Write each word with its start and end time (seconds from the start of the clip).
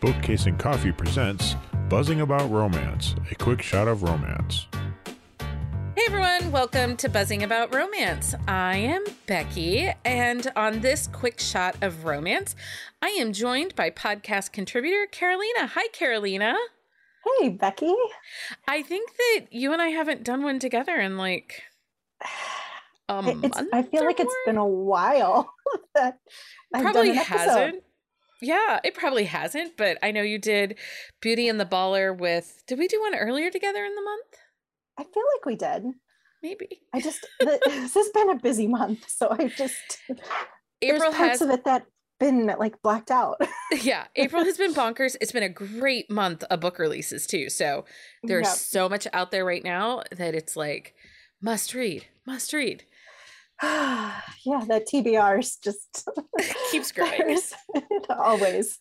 Bookcase 0.00 0.46
and 0.46 0.58
Coffee 0.58 0.92
presents 0.92 1.56
Buzzing 1.88 2.20
About 2.20 2.48
Romance, 2.50 3.14
a 3.30 3.34
quick 3.34 3.62
shot 3.62 3.88
of 3.88 4.02
romance. 4.02 4.66
Hey 5.96 6.04
everyone, 6.06 6.52
welcome 6.52 6.96
to 6.98 7.08
Buzzing 7.08 7.42
About 7.42 7.74
Romance. 7.74 8.34
I 8.46 8.76
am 8.76 9.04
Becky, 9.26 9.90
and 10.04 10.46
on 10.54 10.80
this 10.80 11.08
quick 11.08 11.40
shot 11.40 11.76
of 11.82 12.04
romance, 12.04 12.54
I 13.02 13.08
am 13.08 13.32
joined 13.32 13.74
by 13.74 13.90
podcast 13.90 14.52
contributor 14.52 15.06
Carolina. 15.10 15.66
Hi, 15.66 15.88
Carolina. 15.88 16.54
Hey, 17.40 17.48
Becky. 17.48 17.92
I 18.68 18.82
think 18.82 19.10
that 19.16 19.46
you 19.50 19.72
and 19.72 19.82
I 19.82 19.88
haven't 19.88 20.22
done 20.22 20.44
one 20.44 20.60
together 20.60 20.94
in 20.94 21.16
like 21.18 21.62
a 23.08 23.18
It's, 23.26 23.56
month. 23.56 23.68
I 23.72 23.82
feel 23.82 24.04
or 24.04 24.06
like 24.06 24.20
it's 24.20 24.34
been 24.46 24.58
a 24.58 24.66
while 24.66 25.52
that 25.96 26.20
I've 26.72 26.84
done 26.84 26.92
probably 26.92 27.10
an 27.10 27.18
episode. 27.18 27.36
hasn't. 27.36 27.82
Yeah, 28.40 28.78
it 28.84 28.94
probably 28.94 29.24
hasn't, 29.24 29.76
but 29.76 29.98
I 30.02 30.10
know 30.12 30.22
you 30.22 30.38
did 30.38 30.78
Beauty 31.20 31.48
and 31.48 31.58
the 31.58 31.64
Baller 31.66 32.16
with. 32.16 32.62
Did 32.66 32.78
we 32.78 32.86
do 32.88 33.00
one 33.00 33.14
earlier 33.14 33.50
together 33.50 33.84
in 33.84 33.94
the 33.94 34.02
month? 34.02 34.36
I 34.98 35.04
feel 35.04 35.24
like 35.36 35.46
we 35.46 35.56
did. 35.56 35.84
Maybe. 36.42 36.82
I 36.94 37.00
just 37.00 37.26
the, 37.40 37.58
this 37.66 37.94
has 37.94 38.08
been 38.10 38.30
a 38.30 38.36
busy 38.36 38.66
month, 38.66 39.04
so 39.08 39.28
I 39.30 39.48
just 39.48 39.98
April 40.08 40.20
there's 40.80 41.14
parts 41.14 41.40
has 41.40 41.42
of 41.42 41.50
it 41.50 41.64
that 41.64 41.86
been 42.20 42.46
like 42.46 42.80
blacked 42.82 43.10
out. 43.10 43.40
yeah, 43.82 44.06
April 44.16 44.44
has 44.44 44.56
been 44.56 44.74
bonkers. 44.74 45.16
It's 45.20 45.32
been 45.32 45.42
a 45.42 45.48
great 45.48 46.10
month 46.10 46.44
of 46.44 46.60
book 46.60 46.78
releases 46.78 47.26
too. 47.26 47.48
So 47.48 47.84
there's 48.22 48.46
Yep. 48.46 48.56
so 48.56 48.88
much 48.88 49.06
out 49.12 49.30
there 49.30 49.44
right 49.44 49.64
now 49.64 50.02
that 50.16 50.34
it's 50.34 50.56
like 50.56 50.94
must 51.40 51.74
read, 51.74 52.06
must 52.26 52.52
read. 52.52 52.84
yeah, 53.62 54.64
that 54.68 54.86
TBR's 54.86 55.56
just 55.56 56.08
Keeps 56.70 56.92
growing. 56.92 57.38
always. 58.10 58.78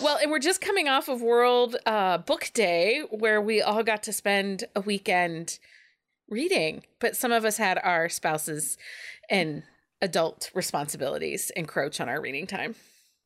Well, 0.00 0.18
and 0.22 0.30
we're 0.30 0.38
just 0.38 0.60
coming 0.60 0.88
off 0.88 1.08
of 1.08 1.20
World 1.20 1.76
uh, 1.84 2.18
Book 2.18 2.50
Day 2.54 3.02
where 3.10 3.40
we 3.40 3.60
all 3.60 3.82
got 3.82 4.04
to 4.04 4.12
spend 4.12 4.64
a 4.76 4.80
weekend 4.80 5.58
reading, 6.28 6.84
but 7.00 7.16
some 7.16 7.32
of 7.32 7.44
us 7.44 7.56
had 7.56 7.78
our 7.82 8.08
spouses 8.08 8.78
and 9.28 9.64
adult 10.00 10.50
responsibilities 10.54 11.50
encroach 11.56 12.00
on 12.00 12.08
our 12.08 12.20
reading 12.20 12.46
time. 12.46 12.76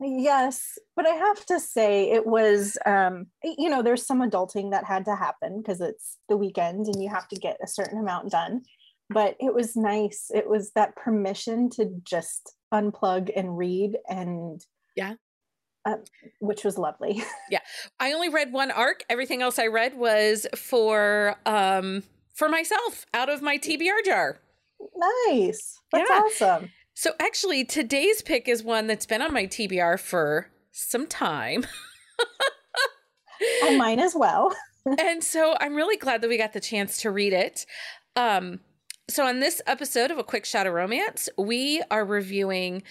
Yes, 0.00 0.78
but 0.96 1.06
I 1.06 1.14
have 1.14 1.44
to 1.46 1.60
say 1.60 2.10
it 2.10 2.26
was 2.26 2.76
um 2.84 3.26
you 3.42 3.70
know 3.70 3.82
there's 3.82 4.04
some 4.04 4.22
adulting 4.22 4.70
that 4.72 4.84
had 4.84 5.04
to 5.04 5.14
happen 5.14 5.58
because 5.58 5.80
it's 5.80 6.18
the 6.28 6.36
weekend 6.36 6.86
and 6.86 7.02
you 7.02 7.08
have 7.08 7.28
to 7.28 7.36
get 7.36 7.58
a 7.62 7.68
certain 7.68 7.98
amount 7.98 8.30
done. 8.30 8.62
But 9.10 9.36
it 9.40 9.52
was 9.54 9.76
nice. 9.76 10.30
It 10.34 10.48
was 10.48 10.72
that 10.72 10.96
permission 10.96 11.68
to 11.70 11.90
just 12.04 12.54
unplug 12.72 13.30
and 13.36 13.56
read 13.56 13.96
and 14.08 14.64
Yeah. 14.96 15.14
uh, 15.84 15.96
which 16.40 16.64
was 16.64 16.78
lovely. 16.78 17.22
Yeah. 17.50 17.60
I 18.00 18.12
only 18.12 18.28
read 18.30 18.52
one 18.52 18.70
arc. 18.70 19.04
Everything 19.10 19.42
else 19.42 19.58
I 19.58 19.66
read 19.66 19.96
was 19.98 20.46
for 20.56 21.36
um 21.46 22.02
for 22.34 22.48
myself 22.48 23.04
out 23.14 23.28
of 23.28 23.42
my 23.42 23.58
TBR 23.58 24.04
jar. 24.04 24.40
nice. 25.28 25.78
That's 25.92 26.08
Yeah. 26.10 26.20
awesome. 26.20 26.70
So 26.94 27.12
actually 27.20 27.64
today's 27.64 28.22
pick 28.22 28.48
is 28.48 28.62
one 28.62 28.86
that's 28.86 29.06
been 29.06 29.20
on 29.22 29.32
my 29.34 29.46
TBR 29.46 29.98
for 30.00 30.48
some 30.72 31.06
time. 31.06 31.66
And 33.64 33.76
mine 33.78 33.98
as 34.00 34.14
well. 34.14 34.54
and 34.98 35.22
so 35.22 35.56
I'm 35.60 35.74
really 35.74 35.96
glad 35.96 36.22
that 36.22 36.28
we 36.28 36.38
got 36.38 36.52
the 36.52 36.60
chance 36.60 37.02
to 37.02 37.10
read 37.10 37.32
it. 37.32 37.66
Um 38.16 38.60
so 39.08 39.26
on 39.26 39.40
this 39.40 39.60
episode 39.66 40.10
of 40.10 40.18
A 40.18 40.24
Quick 40.24 40.44
Shot 40.44 40.66
of 40.66 40.72
Romance, 40.72 41.28
we 41.36 41.82
are 41.90 42.04
reviewing 42.04 42.82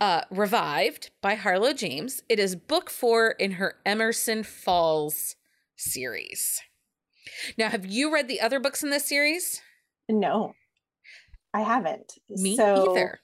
uh 0.00 0.22
Revived 0.30 1.10
by 1.20 1.34
Harlow 1.34 1.72
James. 1.72 2.22
It 2.28 2.38
is 2.38 2.56
book 2.56 2.90
4 2.90 3.32
in 3.32 3.52
her 3.52 3.76
Emerson 3.86 4.42
Falls 4.42 5.36
series. 5.76 6.60
Now, 7.56 7.68
have 7.70 7.86
you 7.86 8.12
read 8.12 8.28
the 8.28 8.40
other 8.40 8.60
books 8.60 8.82
in 8.82 8.90
this 8.90 9.06
series? 9.06 9.62
No. 10.08 10.54
I 11.54 11.60
haven't. 11.60 12.14
Me 12.28 12.56
so, 12.56 12.92
either. 12.92 13.20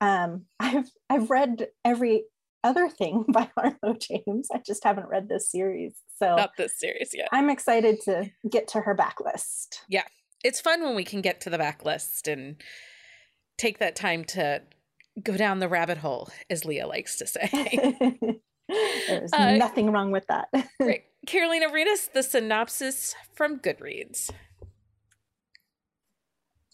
Um 0.00 0.46
I've 0.60 0.90
I've 1.10 1.30
read 1.30 1.68
every 1.84 2.24
other 2.62 2.88
thing 2.88 3.24
by 3.32 3.50
Harlow 3.56 3.96
James. 3.98 4.48
I 4.52 4.60
just 4.66 4.84
haven't 4.84 5.08
read 5.08 5.28
this 5.28 5.50
series. 5.50 5.94
So 6.16 6.36
Not 6.36 6.52
this 6.56 6.78
series 6.78 7.10
yet. 7.12 7.28
I'm 7.30 7.50
excited 7.50 8.00
to 8.06 8.30
get 8.50 8.68
to 8.68 8.80
her 8.80 8.96
backlist. 8.96 9.80
It's 10.44 10.60
fun 10.60 10.82
when 10.82 10.94
we 10.94 11.04
can 11.04 11.22
get 11.22 11.40
to 11.42 11.50
the 11.50 11.58
backlist 11.58 12.30
and 12.30 12.62
take 13.56 13.78
that 13.78 13.96
time 13.96 14.24
to 14.26 14.62
go 15.22 15.36
down 15.36 15.58
the 15.58 15.68
rabbit 15.68 15.98
hole, 15.98 16.28
as 16.50 16.64
Leah 16.64 16.86
likes 16.86 17.16
to 17.16 17.26
say. 17.26 17.48
There's 19.08 19.32
Uh, 19.32 19.56
nothing 19.56 19.90
wrong 19.90 20.10
with 20.10 20.26
that. 20.26 20.48
Great. 20.80 21.04
Carolina, 21.26 21.66
read 21.72 21.88
us 21.88 22.08
the 22.12 22.22
synopsis 22.22 23.14
from 23.34 23.58
Goodreads. 23.58 24.30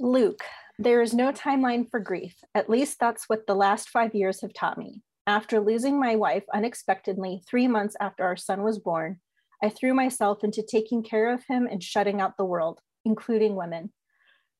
Luke, 0.00 0.42
there 0.78 1.02
is 1.02 1.12
no 1.14 1.30
timeline 1.30 1.88
for 1.90 2.00
grief. 2.00 2.34
At 2.54 2.70
least 2.70 2.98
that's 2.98 3.28
what 3.28 3.46
the 3.46 3.54
last 3.54 3.90
five 3.90 4.14
years 4.14 4.40
have 4.40 4.54
taught 4.54 4.78
me. 4.78 5.02
After 5.26 5.60
losing 5.60 6.00
my 6.00 6.16
wife 6.16 6.44
unexpectedly 6.52 7.42
three 7.48 7.68
months 7.68 7.94
after 8.00 8.24
our 8.24 8.36
son 8.36 8.62
was 8.62 8.78
born, 8.78 9.20
I 9.62 9.68
threw 9.68 9.94
myself 9.94 10.42
into 10.42 10.62
taking 10.62 11.02
care 11.04 11.32
of 11.32 11.44
him 11.46 11.68
and 11.70 11.82
shutting 11.82 12.20
out 12.20 12.36
the 12.38 12.46
world, 12.46 12.80
including 13.04 13.56
women. 13.56 13.92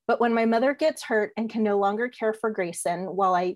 But 0.07 0.19
when 0.19 0.33
my 0.33 0.45
mother 0.45 0.73
gets 0.73 1.03
hurt 1.03 1.31
and 1.37 1.49
can 1.49 1.63
no 1.63 1.77
longer 1.77 2.09
care 2.09 2.33
for 2.33 2.49
Grayson 2.49 3.05
while 3.15 3.35
I 3.35 3.55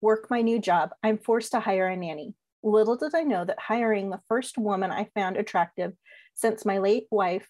work 0.00 0.28
my 0.30 0.40
new 0.40 0.58
job, 0.58 0.90
I'm 1.02 1.18
forced 1.18 1.52
to 1.52 1.60
hire 1.60 1.88
a 1.88 1.96
nanny. 1.96 2.34
Little 2.62 2.96
did 2.96 3.14
I 3.14 3.22
know 3.22 3.44
that 3.44 3.60
hiring 3.60 4.10
the 4.10 4.20
first 4.28 4.58
woman 4.58 4.90
I 4.90 5.08
found 5.14 5.36
attractive 5.36 5.92
since 6.34 6.64
my 6.64 6.78
late 6.78 7.06
wife 7.10 7.48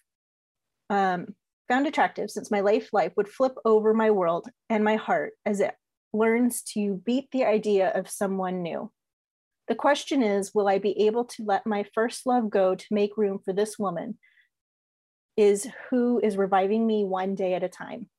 um, 0.89 1.35
found 1.67 1.87
attractive 1.87 2.29
since 2.29 2.51
my 2.51 2.59
life 2.59 2.89
life 2.91 3.13
would 3.15 3.29
flip 3.29 3.53
over 3.63 3.93
my 3.93 4.11
world 4.11 4.49
and 4.69 4.83
my 4.83 4.95
heart 4.95 5.33
as 5.45 5.59
it 5.59 5.75
learns 6.13 6.63
to 6.63 6.95
beat 7.05 7.29
the 7.31 7.45
idea 7.45 7.89
of 7.89 8.09
someone 8.09 8.61
new. 8.61 8.91
The 9.67 9.75
question 9.75 10.23
is 10.23 10.53
Will 10.53 10.67
I 10.67 10.79
be 10.79 11.05
able 11.05 11.25
to 11.25 11.43
let 11.45 11.67
my 11.67 11.85
first 11.93 12.25
love 12.25 12.49
go 12.49 12.75
to 12.75 12.85
make 12.91 13.17
room 13.17 13.39
for 13.43 13.53
this 13.53 13.77
woman? 13.77 14.17
Is 15.39 15.69
who 15.89 16.19
is 16.19 16.35
reviving 16.35 16.85
me 16.85 17.05
one 17.05 17.33
day 17.33 17.53
at 17.53 17.63
a 17.63 17.69
time. 17.69 18.09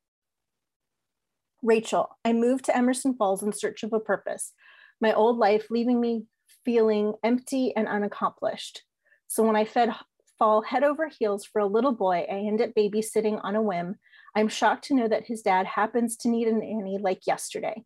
Rachel, 1.63 2.09
I 2.25 2.33
moved 2.33 2.65
to 2.65 2.75
Emerson 2.75 3.15
Falls 3.15 3.43
in 3.43 3.53
search 3.53 3.83
of 3.83 3.93
a 3.93 4.01
purpose, 4.01 4.55
my 5.03 5.13
old 5.13 5.37
life 5.37 5.67
leaving 5.69 6.01
me 6.01 6.25
feeling 6.65 7.13
empty 7.23 7.77
and 7.77 7.87
unaccomplished. 7.87 8.85
So 9.29 9.43
when 9.43 9.55
I 9.55 9.67
fed 9.67 9.95
fall 10.39 10.63
head 10.63 10.83
over 10.83 11.09
heels 11.09 11.45
for 11.45 11.59
a 11.59 11.67
little 11.67 11.93
boy 11.93 12.25
I 12.27 12.37
end 12.37 12.63
up 12.63 12.71
babysitting 12.75 13.39
on 13.45 13.55
a 13.55 13.61
whim, 13.61 13.97
I'm 14.35 14.49
shocked 14.49 14.85
to 14.85 14.95
know 14.95 15.07
that 15.07 15.27
his 15.27 15.43
dad 15.43 15.67
happens 15.67 16.17
to 16.21 16.31
need 16.31 16.49
a 16.49 16.53
nanny 16.53 16.97
like 16.99 17.27
yesterday. 17.27 17.85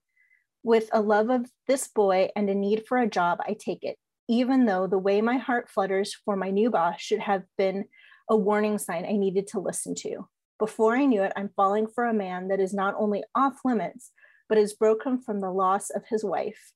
With 0.62 0.88
a 0.92 1.00
love 1.00 1.30
of 1.30 1.50
this 1.66 1.88
boy 1.88 2.28
and 2.36 2.48
a 2.48 2.54
need 2.54 2.84
for 2.86 2.98
a 2.98 3.10
job, 3.10 3.40
I 3.40 3.56
take 3.58 3.82
it, 3.82 3.96
even 4.28 4.66
though 4.66 4.86
the 4.86 4.96
way 4.96 5.20
my 5.20 5.38
heart 5.38 5.68
flutters 5.68 6.14
for 6.24 6.36
my 6.36 6.50
new 6.50 6.70
boss 6.70 7.00
should 7.00 7.18
have 7.18 7.42
been 7.58 7.86
a 8.28 8.36
warning 8.36 8.78
sign 8.78 9.04
I 9.04 9.12
needed 9.12 9.46
to 9.48 9.60
listen 9.60 9.94
to. 9.96 10.28
Before 10.58 10.96
I 10.96 11.04
knew 11.04 11.22
it, 11.22 11.32
I'm 11.36 11.50
falling 11.56 11.86
for 11.86 12.04
a 12.04 12.14
man 12.14 12.48
that 12.48 12.60
is 12.60 12.72
not 12.72 12.94
only 12.98 13.24
off 13.34 13.54
limits, 13.64 14.12
but 14.48 14.58
is 14.58 14.74
broken 14.74 15.20
from 15.20 15.40
the 15.40 15.50
loss 15.50 15.90
of 15.90 16.02
his 16.08 16.24
wife. 16.24 16.72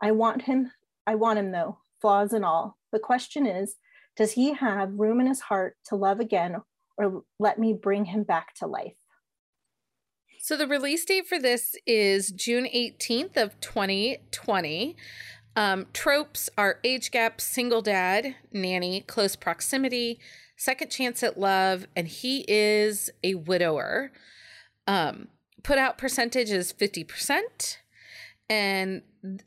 I 0.00 0.12
want 0.12 0.42
him, 0.42 0.70
I 1.06 1.14
want 1.14 1.38
him 1.38 1.52
though, 1.52 1.78
flaws 2.00 2.32
and 2.32 2.44
all. 2.44 2.78
The 2.92 2.98
question 2.98 3.46
is, 3.46 3.76
does 4.16 4.32
he 4.32 4.54
have 4.54 4.98
room 4.98 5.20
in 5.20 5.26
his 5.26 5.40
heart 5.40 5.76
to 5.86 5.96
love 5.96 6.20
again 6.20 6.56
or 6.96 7.22
let 7.38 7.58
me 7.58 7.74
bring 7.74 8.06
him 8.06 8.22
back 8.22 8.54
to 8.56 8.66
life? 8.66 8.96
So 10.38 10.56
the 10.56 10.66
release 10.66 11.04
date 11.04 11.26
for 11.26 11.38
this 11.38 11.74
is 11.86 12.30
June 12.30 12.68
18th 12.72 13.36
of 13.36 13.60
2020. 13.60 14.96
Um, 15.56 15.86
tropes 15.92 16.48
are 16.56 16.78
age 16.84 17.10
gap, 17.10 17.40
single 17.40 17.82
dad, 17.82 18.36
nanny, 18.52 19.00
close 19.00 19.34
proximity, 19.34 20.20
second 20.56 20.90
chance 20.90 21.22
at 21.22 21.38
love, 21.38 21.86
and 21.94 22.08
he 22.08 22.44
is 22.48 23.10
a 23.22 23.34
widower. 23.34 24.12
Um, 24.86 25.28
put 25.62 25.78
out 25.78 25.98
percentage 25.98 26.50
is 26.50 26.72
50%. 26.72 27.78
And 28.48 29.02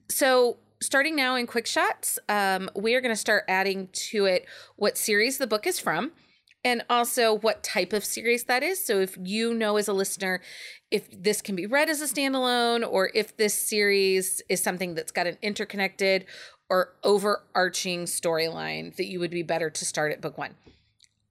so 0.10 0.58
starting 0.82 1.16
now 1.16 1.36
in 1.36 1.48
quick 1.48 1.66
shots, 1.66 2.20
um, 2.28 2.70
we 2.76 2.96
are 2.96 3.02
going 3.02 3.14
to 3.14 3.20
start 3.20 3.46
adding 3.48 3.90
to 3.94 4.26
it 4.26 4.46
what 4.76 4.98
series 4.98 5.38
the 5.38 5.48
book 5.48 5.66
is 5.66 5.80
from 5.80 6.12
and 6.66 6.84
also 6.90 7.34
what 7.34 7.64
type 7.64 7.94
of 7.94 8.04
series 8.04 8.44
that 8.46 8.64
is. 8.64 8.84
So 8.84 9.00
if 9.00 9.18
you 9.22 9.54
know 9.54 9.78
as 9.78 9.88
a 9.88 9.94
listener 9.94 10.42
if 10.92 11.08
this 11.12 11.42
can 11.42 11.56
be 11.56 11.66
read 11.66 11.90
as 11.90 12.02
a 12.02 12.06
standalone 12.06 12.88
or 12.88 13.12
if 13.14 13.38
this 13.38 13.54
series 13.54 14.42
is 14.50 14.62
something 14.62 14.96
that's 14.96 15.12
got 15.12 15.28
an 15.28 15.38
interconnected 15.42 16.26
or 16.70 16.94
overarching 17.04 18.06
storyline 18.06 18.96
that 18.96 19.06
you 19.06 19.20
would 19.20 19.32
be 19.32 19.44
better 19.44 19.70
to 19.70 19.86
start 19.86 20.12
at 20.12 20.22
book 20.22 20.38
1. 20.38 20.56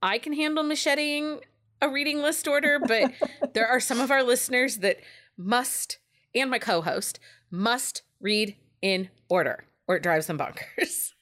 I 0.01 0.17
can 0.17 0.33
handle 0.33 0.63
macheting 0.63 1.39
a 1.81 1.89
reading 1.89 2.21
list 2.21 2.47
order, 2.47 2.79
but 2.79 3.11
there 3.53 3.67
are 3.67 3.79
some 3.79 3.99
of 3.99 4.11
our 4.11 4.23
listeners 4.23 4.77
that 4.77 4.97
must 5.37 5.97
and 6.35 6.51
my 6.51 6.59
co-host 6.59 7.19
must 7.49 8.03
read 8.19 8.55
in 8.81 9.09
order 9.29 9.63
or 9.87 9.95
it 9.95 10.03
drives 10.03 10.27
them 10.27 10.37
bonkers. 10.37 11.13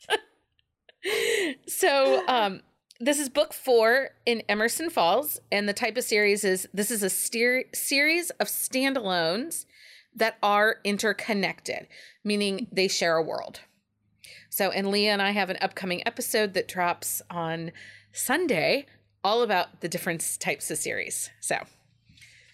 so 1.68 2.28
um 2.28 2.62
this 3.00 3.20
is 3.20 3.30
book 3.30 3.54
four 3.54 4.10
in 4.26 4.42
Emerson 4.50 4.90
Falls, 4.90 5.40
and 5.52 5.70
the 5.70 5.74
type 5.74 5.98
of 5.98 6.04
series 6.04 6.44
is 6.44 6.68
this 6.74 6.90
is 6.90 7.04
a 7.04 7.12
steer, 7.12 7.66
series 7.74 8.32
of 8.32 8.48
standalones 8.48 9.66
that 10.16 10.38
are 10.42 10.78
interconnected, 10.84 11.88
meaning 12.24 12.68
they 12.72 12.88
share 12.88 13.18
a 13.18 13.22
world. 13.22 13.60
So, 14.50 14.72
and 14.72 14.88
Leah 14.88 15.14
and 15.14 15.22
I 15.22 15.30
have 15.30 15.52
an 15.52 15.60
upcoming 15.62 16.02
episode 16.08 16.56
that 16.56 16.68
drops 16.68 17.22
on 17.30 17.72
Sunday 18.18 18.86
all 19.24 19.42
about 19.42 19.82
the 19.82 19.88
different 19.88 20.38
types 20.40 20.72
of 20.72 20.78
series. 20.78 21.30
So, 21.40 21.58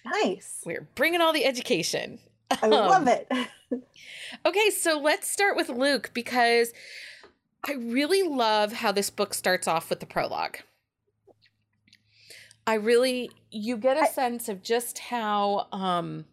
nice. 0.06 0.62
We're 0.65 0.88
bringing 0.95 1.21
all 1.21 1.33
the 1.33 1.45
education. 1.45 2.19
I 2.51 2.68
love 2.68 3.07
it. 3.07 3.27
okay, 4.45 4.69
so 4.69 5.00
let's 5.00 5.30
start 5.30 5.56
with 5.56 5.69
Luke 5.69 6.12
because 6.13 6.74
I 7.68 7.74
really 7.74 8.24
love 8.24 8.74
how 8.74 8.92
this 8.92 9.10
book 9.10 9.33
starts 9.33 9.68
off 9.68 9.89
with 9.89 10.00
the 10.00 10.06
prologue. 10.06 10.57
I 12.65 12.75
really 12.75 13.30
you 13.51 13.77
get 13.77 13.98
a 13.98 14.12
sense 14.12 14.48
of 14.48 14.63
just 14.63 15.00
how 15.00 15.68
um 15.71 16.25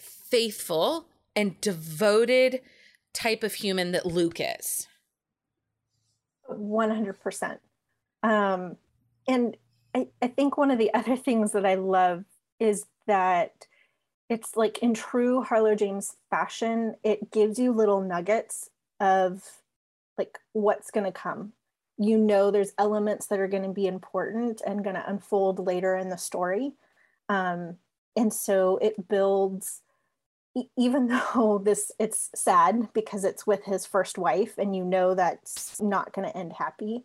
faithful 0.00 1.06
and 1.36 1.60
devoted 1.60 2.60
type 3.12 3.42
of 3.42 3.54
human 3.54 3.92
that 3.92 4.06
Luke 4.06 4.38
is. 4.40 4.88
100%. 6.58 7.58
Um 8.22 8.76
and 9.28 9.56
I, 9.94 10.08
I 10.20 10.28
think 10.28 10.56
one 10.56 10.70
of 10.70 10.78
the 10.78 10.92
other 10.94 11.16
things 11.16 11.52
that 11.52 11.66
I 11.66 11.74
love 11.74 12.24
is 12.58 12.86
that 13.06 13.66
it's 14.28 14.56
like 14.56 14.78
in 14.78 14.94
true 14.94 15.42
Harlow 15.42 15.74
James 15.74 16.16
fashion, 16.30 16.94
it 17.04 17.30
gives 17.30 17.58
you 17.58 17.72
little 17.72 18.00
nuggets 18.00 18.70
of 19.00 19.42
like 20.16 20.38
what's 20.52 20.90
going 20.90 21.04
to 21.04 21.12
come 21.12 21.52
you 21.98 22.18
know 22.18 22.50
there's 22.50 22.72
elements 22.78 23.26
that 23.26 23.38
are 23.38 23.48
going 23.48 23.62
to 23.62 23.68
be 23.68 23.86
important 23.86 24.62
and 24.66 24.84
going 24.84 24.96
to 24.96 25.10
unfold 25.10 25.58
later 25.58 25.96
in 25.96 26.08
the 26.08 26.16
story 26.16 26.72
um, 27.28 27.76
and 28.16 28.32
so 28.32 28.78
it 28.78 29.08
builds 29.08 29.81
even 30.78 31.06
though 31.34 31.60
this 31.64 31.90
it's 31.98 32.30
sad 32.34 32.88
because 32.92 33.24
it's 33.24 33.46
with 33.46 33.64
his 33.64 33.86
first 33.86 34.18
wife 34.18 34.58
and 34.58 34.76
you 34.76 34.84
know 34.84 35.14
that's 35.14 35.80
not 35.80 36.12
going 36.12 36.28
to 36.28 36.36
end 36.36 36.52
happy 36.52 37.04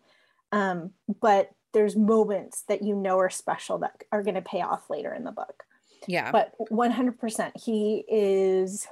um, 0.52 0.92
but 1.20 1.50
there's 1.72 1.96
moments 1.96 2.64
that 2.68 2.82
you 2.82 2.94
know 2.94 3.18
are 3.18 3.30
special 3.30 3.78
that 3.78 4.02
are 4.12 4.22
going 4.22 4.34
to 4.34 4.42
pay 4.42 4.62
off 4.62 4.88
later 4.88 5.12
in 5.12 5.24
the 5.24 5.32
book. 5.32 5.64
Yeah. 6.06 6.30
But 6.30 6.54
100% 6.70 7.52
he 7.62 8.04
is 8.08 8.86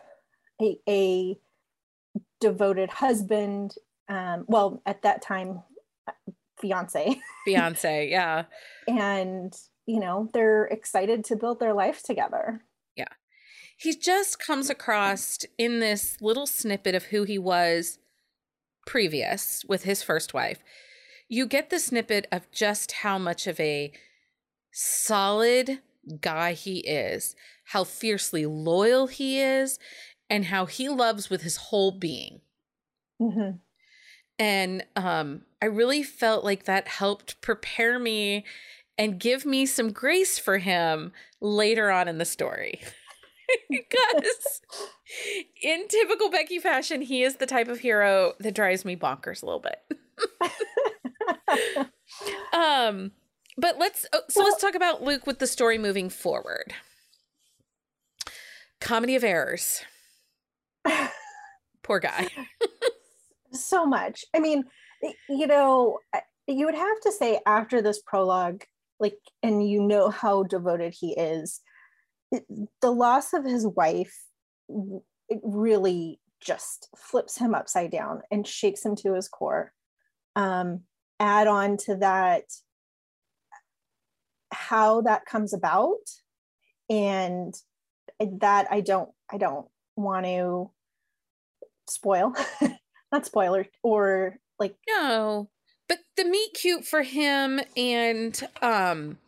a, 0.60 0.78
a 0.88 1.38
devoted 2.40 2.90
husband 2.90 3.74
um 4.08 4.44
well 4.46 4.82
at 4.86 5.02
that 5.02 5.22
time 5.22 5.62
fiance. 6.60 7.20
Fiance 7.44 8.10
yeah. 8.10 8.44
And 8.86 9.56
you 9.86 10.00
know 10.00 10.30
they're 10.32 10.66
excited 10.66 11.24
to 11.24 11.36
build 11.36 11.60
their 11.60 11.74
life 11.74 12.02
together 12.02 12.62
he 13.76 13.94
just 13.94 14.38
comes 14.38 14.70
across 14.70 15.38
in 15.58 15.80
this 15.80 16.16
little 16.20 16.46
snippet 16.46 16.94
of 16.94 17.04
who 17.04 17.24
he 17.24 17.38
was 17.38 17.98
previous 18.86 19.64
with 19.68 19.84
his 19.84 20.02
first 20.02 20.32
wife 20.32 20.62
you 21.28 21.46
get 21.46 21.70
the 21.70 21.80
snippet 21.80 22.26
of 22.30 22.50
just 22.52 22.92
how 22.92 23.18
much 23.18 23.46
of 23.46 23.58
a 23.58 23.92
solid 24.72 25.80
guy 26.20 26.52
he 26.52 26.78
is 26.80 27.34
how 27.66 27.84
fiercely 27.84 28.46
loyal 28.46 29.08
he 29.08 29.40
is 29.40 29.78
and 30.30 30.46
how 30.46 30.66
he 30.66 30.88
loves 30.88 31.28
with 31.28 31.42
his 31.42 31.56
whole 31.56 31.92
being. 31.92 32.40
Mm-hmm. 33.20 33.56
And 34.38 34.84
um, 34.94 35.42
I 35.60 35.66
really 35.66 36.02
felt 36.02 36.44
like 36.44 36.64
that 36.64 36.88
helped 36.88 37.40
prepare 37.40 37.98
me 37.98 38.44
and 38.98 39.18
give 39.18 39.44
me 39.44 39.66
some 39.66 39.92
grace 39.92 40.38
for 40.38 40.58
him 40.58 41.12
later 41.40 41.90
on 41.90 42.08
in 42.08 42.18
the 42.18 42.24
story. 42.24 42.80
because 43.70 44.60
in 45.62 45.88
typical 45.88 46.30
Becky 46.30 46.58
fashion, 46.58 47.02
he 47.02 47.22
is 47.22 47.36
the 47.36 47.46
type 47.46 47.68
of 47.68 47.80
hero 47.80 48.34
that 48.40 48.54
drives 48.54 48.84
me 48.84 48.96
bonkers 48.96 49.42
a 49.42 49.46
little 49.46 49.60
bit. 49.60 49.80
um, 52.52 53.12
but 53.56 53.78
let's 53.78 54.06
oh, 54.12 54.20
so 54.28 54.40
well, 54.40 54.50
let's 54.50 54.60
talk 54.60 54.74
about 54.74 55.02
Luke 55.02 55.26
with 55.26 55.38
the 55.38 55.46
story 55.46 55.78
moving 55.78 56.08
forward. 56.08 56.74
Comedy 58.80 59.16
of 59.16 59.24
errors. 59.24 59.82
Poor 61.82 61.98
guy. 61.98 62.28
so 63.52 63.86
much. 63.86 64.24
I 64.34 64.40
mean, 64.40 64.64
you 65.28 65.46
know, 65.46 65.98
you 66.46 66.66
would 66.66 66.74
have 66.74 67.00
to 67.02 67.12
say 67.12 67.40
after 67.46 67.80
this 67.80 68.00
prologue, 68.02 68.64
like, 69.00 69.18
and 69.42 69.68
you 69.68 69.82
know 69.82 70.10
how 70.10 70.42
devoted 70.42 70.94
he 70.98 71.12
is, 71.12 71.60
the 72.30 72.90
loss 72.90 73.32
of 73.32 73.44
his 73.44 73.66
wife, 73.66 74.16
it 75.28 75.40
really 75.42 76.20
just 76.40 76.88
flips 76.96 77.38
him 77.38 77.54
upside 77.54 77.90
down 77.90 78.22
and 78.30 78.46
shakes 78.46 78.84
him 78.84 78.96
to 78.96 79.14
his 79.14 79.28
core. 79.28 79.72
Um, 80.34 80.82
add 81.18 81.46
on 81.46 81.76
to 81.78 81.96
that 81.96 82.44
how 84.52 85.00
that 85.02 85.26
comes 85.26 85.52
about 85.52 85.98
and 86.88 87.54
that 88.20 88.66
i 88.70 88.80
don't 88.80 89.10
i 89.30 89.36
don't 89.36 89.66
want 89.96 90.24
to 90.24 90.70
spoil 91.88 92.34
not 93.12 93.26
spoiler 93.26 93.66
or 93.82 94.38
like 94.58 94.76
no 94.88 95.48
but 95.88 95.98
the 96.16 96.24
meet 96.24 96.50
cute 96.54 96.84
for 96.84 97.02
him 97.02 97.60
and 97.76 98.48
um 98.62 99.18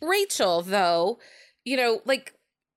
rachel 0.00 0.62
though 0.62 1.18
you 1.66 1.76
know 1.76 2.00
like 2.06 2.32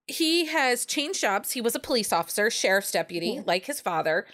he 0.07 0.47
has 0.47 0.85
changed 0.85 1.21
jobs. 1.21 1.51
He 1.51 1.61
was 1.61 1.75
a 1.75 1.79
police 1.79 2.11
officer 2.11 2.49
sheriff's 2.49 2.91
deputy 2.91 3.35
yeah. 3.35 3.41
like 3.45 3.65
his 3.65 3.79
father. 3.79 4.25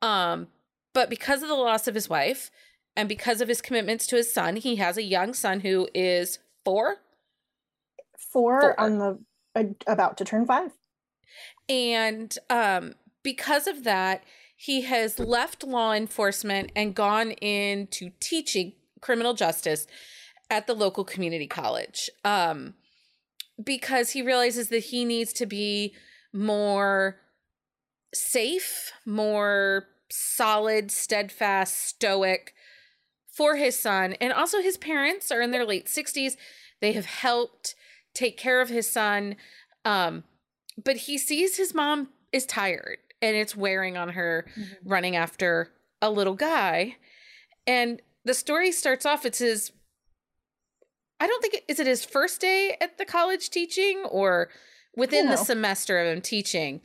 Um 0.00 0.48
but 0.94 1.08
because 1.08 1.42
of 1.42 1.48
the 1.48 1.54
loss 1.54 1.86
of 1.86 1.94
his 1.94 2.08
wife 2.08 2.50
and 2.96 3.08
because 3.08 3.40
of 3.40 3.48
his 3.48 3.62
commitments 3.62 4.06
to 4.08 4.16
his 4.16 4.32
son 4.34 4.56
he 4.56 4.76
has 4.76 4.96
a 4.96 5.02
young 5.02 5.34
son 5.34 5.60
who 5.60 5.88
is 5.94 6.40
four, 6.64 6.96
four 8.32 8.78
on 8.80 8.98
the 8.98 9.18
uh, 9.54 9.64
about 9.86 10.16
to 10.16 10.24
turn 10.24 10.46
five. 10.46 10.72
And 11.68 12.36
um 12.50 12.94
because 13.22 13.66
of 13.66 13.84
that, 13.84 14.24
he 14.56 14.82
has 14.82 15.18
left 15.18 15.64
law 15.64 15.92
enforcement 15.92 16.70
and 16.74 16.94
gone 16.94 17.32
into 17.32 18.10
teaching 18.20 18.72
criminal 19.00 19.34
justice 19.34 19.86
at 20.50 20.66
the 20.66 20.74
local 20.74 21.04
community 21.04 21.46
college. 21.46 22.10
Um, 22.24 22.74
because 23.62 24.10
he 24.10 24.22
realizes 24.22 24.68
that 24.68 24.84
he 24.84 25.04
needs 25.04 25.32
to 25.34 25.46
be 25.46 25.94
more 26.32 27.20
safe, 28.14 28.92
more 29.06 29.86
solid, 30.10 30.90
steadfast, 30.90 31.78
stoic 31.78 32.54
for 33.32 33.56
his 33.56 33.78
son. 33.78 34.14
And 34.14 34.32
also, 34.32 34.60
his 34.60 34.76
parents 34.76 35.30
are 35.30 35.40
in 35.40 35.50
their 35.50 35.64
late 35.64 35.86
60s. 35.86 36.36
They 36.80 36.92
have 36.92 37.06
helped 37.06 37.74
take 38.14 38.36
care 38.36 38.60
of 38.60 38.68
his 38.68 38.90
son. 38.90 39.36
Um, 39.84 40.24
but 40.82 40.96
he 40.96 41.18
sees 41.18 41.56
his 41.56 41.74
mom 41.74 42.08
is 42.32 42.46
tired 42.46 42.98
and 43.20 43.36
it's 43.36 43.56
wearing 43.56 43.96
on 43.96 44.10
her 44.10 44.46
mm-hmm. 44.56 44.88
running 44.88 45.16
after 45.16 45.70
a 46.00 46.10
little 46.10 46.34
guy. 46.34 46.96
And 47.66 48.00
the 48.24 48.34
story 48.34 48.72
starts 48.72 49.06
off, 49.06 49.24
it's 49.24 49.38
his 49.38 49.72
I 51.22 51.28
don't 51.28 51.40
think 51.40 51.54
it, 51.54 51.64
is 51.68 51.78
it 51.78 51.86
his 51.86 52.04
first 52.04 52.40
day 52.40 52.76
at 52.80 52.98
the 52.98 53.04
college 53.04 53.48
teaching 53.48 54.02
or 54.10 54.48
within 54.96 55.28
the 55.28 55.36
semester 55.36 56.00
of 56.00 56.08
him 56.08 56.20
teaching. 56.20 56.80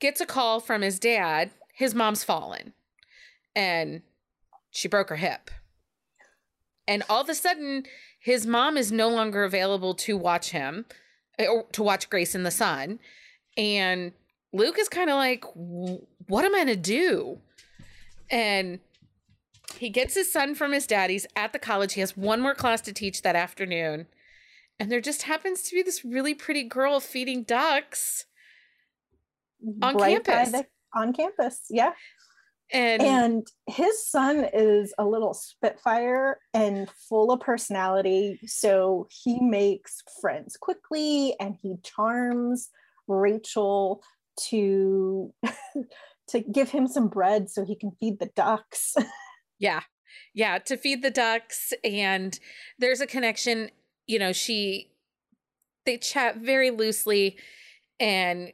Gets 0.00 0.20
a 0.20 0.26
call 0.26 0.60
from 0.60 0.82
his 0.82 0.98
dad, 0.98 1.52
his 1.72 1.94
mom's 1.94 2.22
fallen. 2.22 2.74
And 3.56 4.02
she 4.70 4.86
broke 4.86 5.08
her 5.08 5.16
hip. 5.16 5.50
And 6.86 7.02
all 7.08 7.22
of 7.22 7.30
a 7.30 7.34
sudden, 7.34 7.84
his 8.20 8.46
mom 8.46 8.76
is 8.76 8.92
no 8.92 9.08
longer 9.08 9.44
available 9.44 9.94
to 9.94 10.18
watch 10.18 10.50
him 10.50 10.84
eh, 11.38 11.46
or 11.46 11.64
to 11.72 11.82
watch 11.82 12.10
Grace 12.10 12.34
in 12.34 12.42
the 12.42 12.50
Sun. 12.50 12.98
And 13.56 14.12
Luke 14.52 14.78
is 14.78 14.90
kind 14.90 15.08
of 15.08 15.16
like, 15.16 15.42
what 15.54 16.44
am 16.44 16.54
I 16.54 16.64
going 16.64 16.66
to 16.66 16.76
do? 16.76 17.38
And 18.30 18.80
he 19.78 19.90
gets 19.90 20.14
his 20.14 20.30
son 20.30 20.54
from 20.54 20.72
his 20.72 20.86
daddy's 20.86 21.26
at 21.36 21.52
the 21.52 21.58
college. 21.58 21.94
He 21.94 22.00
has 22.00 22.16
one 22.16 22.40
more 22.40 22.54
class 22.54 22.80
to 22.82 22.92
teach 22.92 23.22
that 23.22 23.36
afternoon. 23.36 24.06
And 24.78 24.90
there 24.90 25.00
just 25.00 25.22
happens 25.22 25.62
to 25.62 25.74
be 25.74 25.82
this 25.82 26.04
really 26.04 26.34
pretty 26.34 26.64
girl 26.64 27.00
feeding 27.00 27.42
ducks 27.42 28.26
on 29.82 29.96
right 29.96 30.24
campus. 30.24 30.52
The, 30.52 30.66
on 30.94 31.12
campus, 31.12 31.62
yeah. 31.70 31.92
And, 32.70 33.02
and 33.02 33.46
his 33.66 34.06
son 34.06 34.46
is 34.52 34.92
a 34.98 35.04
little 35.04 35.32
spitfire 35.32 36.38
and 36.52 36.88
full 37.08 37.32
of 37.32 37.40
personality. 37.40 38.38
So 38.46 39.08
he 39.10 39.40
makes 39.40 40.02
friends 40.20 40.56
quickly 40.56 41.34
and 41.40 41.56
he 41.60 41.76
charms 41.82 42.68
Rachel 43.06 44.02
to 44.48 45.32
to 46.28 46.40
give 46.40 46.68
him 46.68 46.86
some 46.86 47.08
bread 47.08 47.48
so 47.48 47.64
he 47.64 47.74
can 47.74 47.92
feed 47.98 48.18
the 48.18 48.30
ducks. 48.36 48.94
yeah. 49.58 49.80
Yeah, 50.34 50.58
to 50.58 50.76
feed 50.76 51.02
the 51.02 51.10
ducks 51.10 51.72
and 51.84 52.38
there's 52.78 53.00
a 53.00 53.06
connection, 53.06 53.70
you 54.06 54.18
know, 54.18 54.32
she 54.32 54.90
they 55.84 55.96
chat 55.96 56.36
very 56.36 56.70
loosely 56.70 57.36
and 57.98 58.52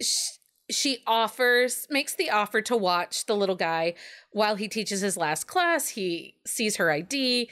she, 0.00 0.32
she 0.70 0.98
offers 1.06 1.86
makes 1.90 2.14
the 2.14 2.30
offer 2.30 2.60
to 2.62 2.76
watch 2.76 3.26
the 3.26 3.36
little 3.36 3.56
guy 3.56 3.94
while 4.30 4.56
he 4.56 4.68
teaches 4.68 5.00
his 5.00 5.16
last 5.16 5.46
class. 5.46 5.88
He 5.88 6.36
sees 6.46 6.76
her 6.76 6.90
ID. 6.90 7.48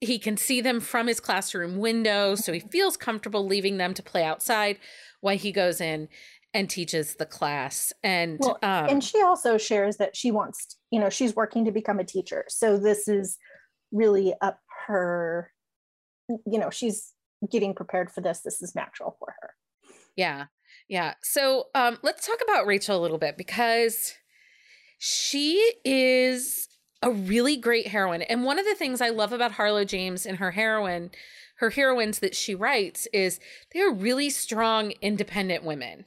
He 0.00 0.18
can 0.18 0.36
see 0.36 0.60
them 0.60 0.80
from 0.80 1.06
his 1.06 1.20
classroom 1.20 1.76
window, 1.78 2.34
so 2.34 2.52
he 2.52 2.60
feels 2.60 2.96
comfortable 2.96 3.46
leaving 3.46 3.76
them 3.76 3.94
to 3.94 4.02
play 4.02 4.24
outside 4.24 4.78
while 5.20 5.36
he 5.36 5.52
goes 5.52 5.80
in 5.80 6.08
and 6.52 6.68
teaches 6.68 7.14
the 7.14 7.26
class. 7.26 7.92
And 8.02 8.38
well, 8.40 8.58
um, 8.62 8.88
and 8.88 9.04
she 9.04 9.22
also 9.22 9.56
shares 9.56 9.96
that 9.98 10.16
she 10.16 10.30
wants, 10.30 10.76
you 10.92 11.00
know, 11.00 11.10
she's 11.10 11.34
working 11.34 11.64
to 11.64 11.72
become 11.72 11.98
a 11.98 12.04
teacher. 12.04 12.44
So 12.48 12.78
this 12.78 13.08
is 13.08 13.38
really 13.90 14.34
up 14.40 14.60
her, 14.86 15.50
you 16.28 16.58
know, 16.58 16.70
she's 16.70 17.12
getting 17.50 17.74
prepared 17.74 18.10
for 18.10 18.20
this. 18.20 18.40
This 18.40 18.62
is 18.62 18.74
natural 18.74 19.16
for 19.18 19.34
her. 19.40 19.50
Yeah. 20.16 20.46
Yeah. 20.88 21.14
So 21.22 21.66
um 21.74 21.98
let's 22.02 22.26
talk 22.26 22.38
about 22.42 22.66
Rachel 22.66 22.98
a 22.98 23.02
little 23.02 23.18
bit 23.18 23.36
because 23.36 24.14
she 24.98 25.72
is 25.84 26.68
a 27.02 27.10
really 27.10 27.56
great 27.56 27.88
heroine. 27.88 28.22
And 28.22 28.44
one 28.44 28.60
of 28.60 28.64
the 28.64 28.76
things 28.76 29.00
I 29.00 29.08
love 29.08 29.32
about 29.32 29.52
Harlow 29.52 29.84
James 29.84 30.24
and 30.24 30.38
her 30.38 30.52
heroine, 30.52 31.10
her 31.56 31.70
heroines 31.70 32.20
that 32.20 32.36
she 32.36 32.54
writes 32.54 33.08
is 33.12 33.40
they're 33.72 33.90
really 33.90 34.30
strong, 34.30 34.92
independent 35.00 35.64
women 35.64 36.04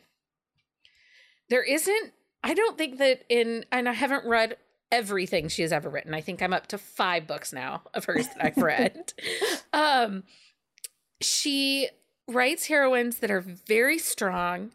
there 1.49 1.63
isn't 1.63 2.13
I 2.43 2.53
don't 2.53 2.77
think 2.77 2.99
that 2.99 3.23
in 3.29 3.65
and 3.71 3.89
I 3.89 3.93
haven't 3.93 4.25
read 4.25 4.57
everything 4.91 5.47
she 5.47 5.61
has 5.61 5.71
ever 5.71 5.89
written. 5.89 6.13
I 6.13 6.21
think 6.21 6.41
I'm 6.41 6.53
up 6.53 6.67
to 6.67 6.77
5 6.77 7.27
books 7.27 7.51
now 7.51 7.81
of 7.93 8.05
hers 8.05 8.27
that 8.27 8.45
I've 8.45 8.57
read. 8.57 9.13
um 9.73 10.23
she 11.21 11.89
writes 12.27 12.67
heroines 12.67 13.17
that 13.17 13.31
are 13.31 13.41
very 13.41 13.97
strong, 13.97 14.71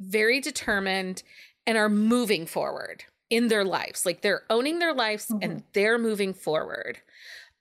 very 0.00 0.40
determined 0.40 1.22
and 1.66 1.78
are 1.78 1.88
moving 1.88 2.46
forward 2.46 3.04
in 3.30 3.48
their 3.48 3.64
lives. 3.64 4.06
Like 4.06 4.22
they're 4.22 4.42
owning 4.50 4.78
their 4.78 4.94
lives 4.94 5.26
mm-hmm. 5.26 5.42
and 5.42 5.62
they're 5.72 5.98
moving 5.98 6.34
forward. 6.34 6.98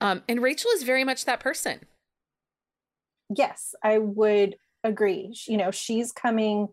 Um 0.02 0.24
and 0.28 0.42
Rachel 0.42 0.72
is 0.72 0.84
very 0.84 1.04
much 1.04 1.26
that 1.26 1.40
person. 1.40 1.82
Yes, 3.36 3.76
I 3.84 3.98
would 3.98 4.56
agree. 4.84 5.36
You 5.48 5.58
know, 5.58 5.72
she's 5.72 6.12
coming 6.12 6.70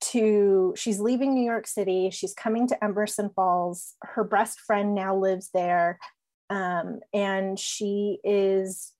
to 0.00 0.74
she's 0.76 1.00
leaving 1.00 1.34
New 1.34 1.44
York 1.44 1.66
City. 1.66 2.10
She's 2.10 2.34
coming 2.34 2.66
to 2.68 2.84
Emerson 2.84 3.30
Falls. 3.34 3.94
Her 4.02 4.24
best 4.24 4.60
friend 4.60 4.94
now 4.94 5.16
lives 5.16 5.50
there. 5.54 5.98
Um, 6.50 7.00
and 7.12 7.58
she 7.58 8.18
is 8.22 8.92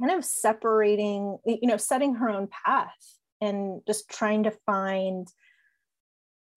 kind 0.00 0.12
of 0.12 0.24
separating, 0.24 1.38
you 1.46 1.66
know, 1.66 1.76
setting 1.76 2.16
her 2.16 2.28
own 2.28 2.48
path 2.64 2.94
and 3.40 3.80
just 3.86 4.08
trying 4.08 4.44
to 4.44 4.52
find 4.66 5.28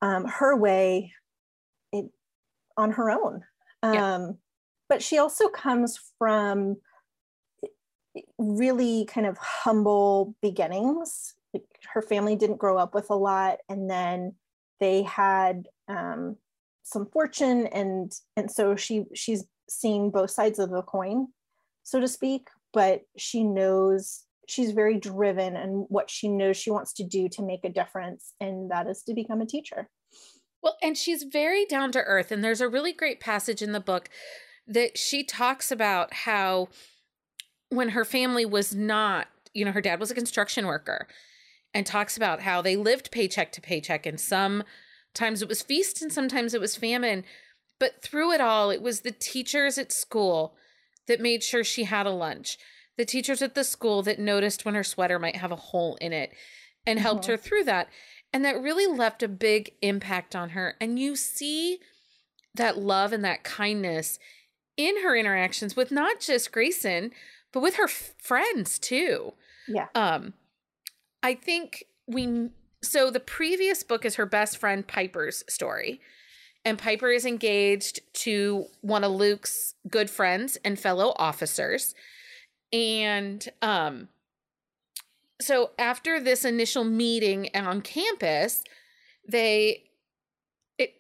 um, 0.02 0.26
her 0.26 0.56
way 0.56 1.14
it, 1.92 2.06
on 2.78 2.92
her 2.92 3.10
own. 3.10 3.44
Um, 3.84 3.94
yeah. 3.94 4.28
But 4.90 5.02
she 5.02 5.18
also 5.18 5.48
comes 5.48 6.00
from 6.18 6.78
really 8.38 9.06
kind 9.06 9.26
of 9.26 9.38
humble 9.38 10.36
beginnings 10.42 11.36
her 11.94 12.02
family 12.02 12.36
didn't 12.36 12.58
grow 12.58 12.78
up 12.78 12.94
with 12.94 13.10
a 13.10 13.16
lot 13.16 13.60
and 13.70 13.90
then 13.90 14.34
they 14.80 15.04
had 15.04 15.68
um, 15.88 16.36
some 16.84 17.08
fortune 17.12 17.68
and 17.68 18.12
and 18.36 18.50
so 18.50 18.76
she 18.76 19.06
she's 19.14 19.44
seeing 19.70 20.10
both 20.12 20.32
sides 20.32 20.60
of 20.60 20.70
the 20.70 20.82
coin 20.82 21.28
so 21.84 22.00
to 22.00 22.08
speak 22.08 22.48
but 22.74 23.02
she 23.18 23.44
knows 23.44 24.26
she's 24.48 24.72
very 24.72 24.98
driven 24.98 25.56
and 25.56 25.86
what 25.90 26.10
she 26.10 26.28
knows 26.28 26.58
she 26.58 26.72
wants 26.72 26.94
to 26.94 27.04
do 27.04 27.30
to 27.30 27.42
make 27.42 27.64
a 27.64 27.70
difference 27.70 28.34
and 28.40 28.70
that 28.72 28.88
is 28.88 29.04
to 29.04 29.14
become 29.14 29.42
a 29.42 29.46
teacher. 29.46 29.90
Well 30.62 30.78
and 30.82 30.98
she's 30.98 31.24
very 31.24 31.66
down 31.66 31.92
to 31.94 32.02
earth 32.02 32.32
and 32.32 32.44
there's 32.44 32.62
a 32.62 32.70
really 32.70 32.94
great 32.94 33.20
passage 33.20 33.62
in 33.62 33.72
the 33.72 33.80
book 33.80 34.10
that 34.68 34.98
she 34.98 35.24
talks 35.24 35.72
about 35.72 36.14
how 36.14 36.68
when 37.70 37.90
her 37.90 38.06
family 38.06 38.46
was 38.46 38.76
not 38.76 39.28
you 39.54 39.66
know 39.66 39.72
her 39.72 39.82
dad 39.82 40.00
was 40.00 40.12
a 40.12 40.16
construction 40.16 40.68
worker 40.68 41.08
and 41.74 41.86
talks 41.86 42.18
about 42.18 42.42
how 42.42 42.62
they 42.62 42.76
lived 42.76 43.12
paycheck 43.12 43.52
to 43.54 43.62
paycheck 43.62 44.06
and 44.06 44.20
sometimes 44.20 45.42
it 45.42 45.48
was 45.48 45.62
feast 45.62 46.02
and 46.02 46.12
sometimes 46.12 46.54
it 46.54 46.62
was 46.62 46.76
famine. 46.76 47.24
But 47.80 48.02
through 48.02 48.34
it 48.34 48.42
all 48.42 48.70
it 48.70 48.82
was 48.82 49.02
the 49.02 49.12
teachers 49.12 49.78
at 49.78 49.92
school 49.92 50.56
that 51.08 51.20
made 51.20 51.44
sure 51.44 51.64
she 51.64 51.86
had 51.86 52.06
a 52.06 52.12
lunch 52.12 52.58
the 52.98 53.06
teachers 53.06 53.42
at 53.42 53.56
the 53.56 53.64
school 53.64 54.04
that 54.04 54.20
noticed 54.20 54.66
when 54.66 54.76
her 54.76 54.84
sweater 54.84 55.18
might 55.18 55.38
have 55.38 55.52
a 55.52 55.56
hole 55.56 55.98
in 56.02 56.14
it 56.14 56.32
and 56.86 57.00
helped 57.00 57.24
uh-huh. 57.26 57.32
her 57.32 57.38
through 57.38 57.64
that. 57.64 57.88
And 58.34 58.46
that 58.46 58.62
really 58.62 58.86
left 58.86 59.24
a 59.24 59.28
big 59.28 59.72
impact 59.82 60.36
on 60.36 60.50
her. 60.52 60.76
And 60.80 61.00
you 61.00 61.16
see 61.16 61.80
that 62.54 62.78
love 62.78 63.12
and 63.12 63.24
that 63.26 63.44
kindness 63.44 64.20
in 64.78 65.02
her 65.02 65.16
interactions 65.16 65.76
with 65.76 65.92
not 65.92 66.20
just 66.20 66.52
Grayson 66.52 67.12
but 67.54 67.62
with 67.62 67.76
her 67.76 67.86
f- 67.86 68.14
friends 68.18 68.80
too. 68.80 69.34
Yeah. 69.68 69.88
Um 69.96 70.34
I 71.24 71.36
think 71.36 71.86
we 72.08 72.50
so 72.84 73.12
the 73.12 73.20
previous 73.20 73.84
book 73.84 74.06
is 74.06 74.16
her 74.16 74.26
best 74.26 74.58
friend 74.58 74.86
Piper's 74.88 75.44
story. 75.48 76.02
And 76.64 76.78
Piper 76.78 77.10
is 77.10 77.26
engaged 77.26 78.02
to 78.14 78.66
one 78.82 79.04
of 79.04 79.12
Luke's 79.12 79.74
good 79.90 80.10
friends 80.12 80.58
and 80.64 80.80
fellow 80.80 81.14
officers. 81.18 81.94
And 82.74 83.48
um 83.62 84.10
so 85.40 85.72
after 85.80 86.20
this 86.20 86.46
initial 86.46 86.84
meeting 86.84 87.50
on 87.56 87.82
campus, 87.82 88.64
they 89.30 89.84
it 90.78 90.94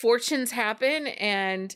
fortunes 0.00 0.52
happen 0.52 1.08
and 1.08 1.74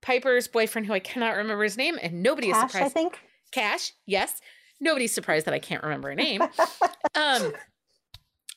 Piper's 0.00 0.48
boyfriend, 0.48 0.88
who 0.88 0.92
I 0.94 0.98
cannot 0.98 1.36
remember 1.36 1.62
his 1.62 1.76
name, 1.76 1.96
and 2.02 2.24
nobody 2.24 2.50
Cash, 2.50 2.56
is 2.56 2.72
surprised. 2.72 2.86
I 2.86 2.88
think 2.88 3.20
Cash, 3.52 3.92
yes 4.04 4.40
nobody's 4.82 5.14
surprised 5.14 5.46
that 5.46 5.54
I 5.54 5.58
can't 5.58 5.82
remember 5.82 6.10
a 6.10 6.14
name. 6.14 6.42
um, 7.14 7.52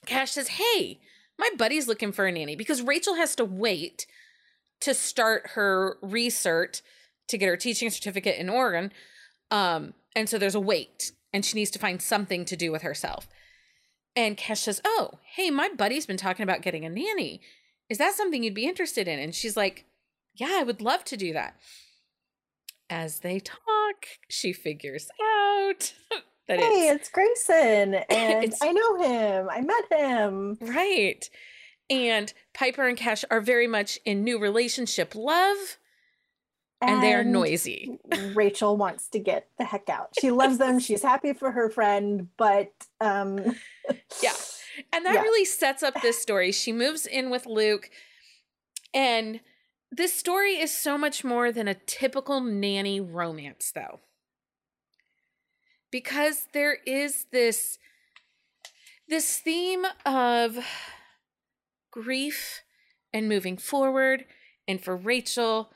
Cash 0.06 0.32
says, 0.32 0.50
Hey, 0.50 1.00
my 1.38 1.50
buddy's 1.58 1.88
looking 1.88 2.12
for 2.12 2.26
a 2.26 2.32
nanny 2.32 2.56
because 2.56 2.82
Rachel 2.82 3.16
has 3.16 3.36
to 3.36 3.46
wait 3.46 4.08
to 4.82 4.94
start 4.94 5.52
her 5.54 5.98
research 6.02 6.82
to 7.28 7.38
get 7.38 7.48
her 7.48 7.58
teaching 7.58 7.90
certificate 7.90 8.38
in 8.38 8.50
Oregon. 8.50 8.92
Um, 9.52 9.94
and 10.16 10.28
so 10.28 10.38
there's 10.38 10.56
a 10.56 10.60
wait, 10.60 11.12
and 11.32 11.46
she 11.46 11.58
needs 11.58 11.72
to 11.72 11.80
find 11.80 12.02
something 12.02 12.46
to 12.46 12.56
do 12.56 12.72
with 12.72 12.82
herself. 12.82 13.28
And 14.16 14.38
Cash 14.38 14.62
says, 14.62 14.82
Oh, 14.86 15.12
hey, 15.36 15.52
my 15.52 15.70
buddy's 15.70 16.06
been 16.06 16.18
talking 16.18 16.44
about 16.44 16.62
getting 16.62 16.86
a 16.86 16.90
nanny. 16.90 17.42
Is 17.90 17.98
that 18.00 18.16
something 18.16 18.44
you'd 18.44 18.54
be 18.54 18.68
interested 18.68 19.08
in? 19.08 19.20
And 19.20 19.36
she's 19.36 19.56
like, 19.56 19.86
Yeah, 20.34 20.52
I 20.54 20.64
would 20.64 20.82
love 20.82 21.04
to 21.06 21.18
do 21.18 21.34
that. 21.34 21.56
As 22.90 23.20
they 23.20 23.40
talk, 23.40 24.06
she 24.30 24.54
figures 24.54 25.10
out 25.22 25.94
that 26.48 26.60
hey, 26.60 26.90
it's, 26.90 27.02
it's 27.02 27.10
Grayson, 27.10 27.94
and 28.10 28.44
it's, 28.44 28.62
I 28.62 28.72
know 28.72 29.02
him. 29.02 29.50
I 29.50 29.62
met 29.62 29.92
him. 29.92 30.58
Right. 30.62 31.30
And 31.90 32.34
Piper 32.54 32.88
and 32.88 32.98
Cash 32.98 33.26
are 33.30 33.42
very 33.42 33.68
much 33.68 34.00
in 34.06 34.24
new 34.24 34.40
relationship 34.40 35.16
love. 35.16 35.78
And, 36.82 36.96
and 36.96 37.04
they're 37.04 37.24
noisy. 37.24 38.00
Rachel 38.36 38.76
wants 38.76 39.08
to 39.10 39.20
get 39.20 39.48
the 39.58 39.64
heck 39.64 39.90
out. 39.90 40.10
She 40.20 40.30
loves 40.30 40.58
them. 40.58 40.80
She's 40.80 41.02
happy 41.02 41.34
for 41.34 41.52
her 41.52 41.70
friend, 41.70 42.28
but 42.38 42.72
um 43.00 43.38
yeah. 44.22 44.34
And 44.92 45.06
that 45.06 45.14
yeah. 45.14 45.22
really 45.22 45.46
sets 45.46 45.84
up 45.84 46.02
this 46.02 46.22
story. 46.22 46.52
She 46.52 46.74
moves 46.74 47.06
in 47.06 47.30
with 47.30 47.46
Luke 47.46 47.90
and 48.94 49.40
this 49.92 50.14
story 50.14 50.60
is 50.60 50.76
so 50.76 50.98
much 50.98 51.24
more 51.24 51.52
than 51.52 51.68
a 51.68 51.74
typical 51.74 52.42
nanny 52.42 53.00
romance, 53.00 53.72
though. 53.74 54.00
Because 55.92 56.48
there 56.54 56.78
is 56.86 57.28
this 57.32 57.78
this 59.08 59.38
theme 59.38 59.86
of 60.06 60.58
grief 61.92 62.62
and 63.14 63.30
moving 63.30 63.56
forward 63.56 64.26
and 64.68 64.84
for 64.84 64.98
Rachel 64.98 65.72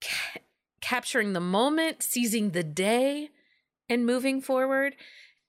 ca- 0.00 0.40
capturing 0.80 1.34
the 1.34 1.40
moment, 1.40 2.02
seizing 2.02 2.50
the 2.50 2.64
day 2.64 3.28
and 3.88 4.06
moving 4.06 4.40
forward 4.40 4.96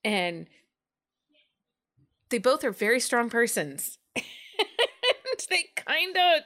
and 0.04 0.46
they 2.30 2.38
both 2.38 2.62
are 2.62 2.70
very 2.70 3.00
strong 3.00 3.30
persons. 3.30 3.98
and 4.16 4.24
they 5.48 5.64
kind 5.76 6.16
of 6.16 6.42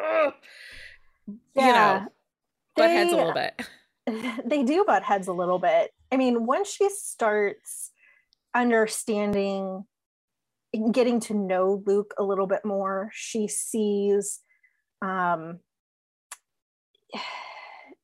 yeah. 0.00 1.66
you 1.66 1.72
know, 1.72 2.06
butt 2.76 2.88
they, 2.88 2.94
heads 2.94 3.12
a 3.12 3.16
little 3.16 3.34
bit. 3.34 3.60
They 4.44 4.64
do 4.64 4.84
butt 4.84 5.02
heads 5.02 5.28
a 5.28 5.32
little 5.32 5.58
bit. 5.58 5.92
I 6.10 6.16
mean, 6.16 6.46
once 6.46 6.72
she 6.72 6.88
starts 6.88 7.92
understanding 8.54 9.84
getting 10.92 11.20
to 11.20 11.34
know 11.34 11.82
Luke 11.86 12.14
a 12.18 12.22
little 12.22 12.46
bit 12.46 12.64
more. 12.64 13.10
She 13.12 13.48
sees 13.48 14.40
um 15.02 15.60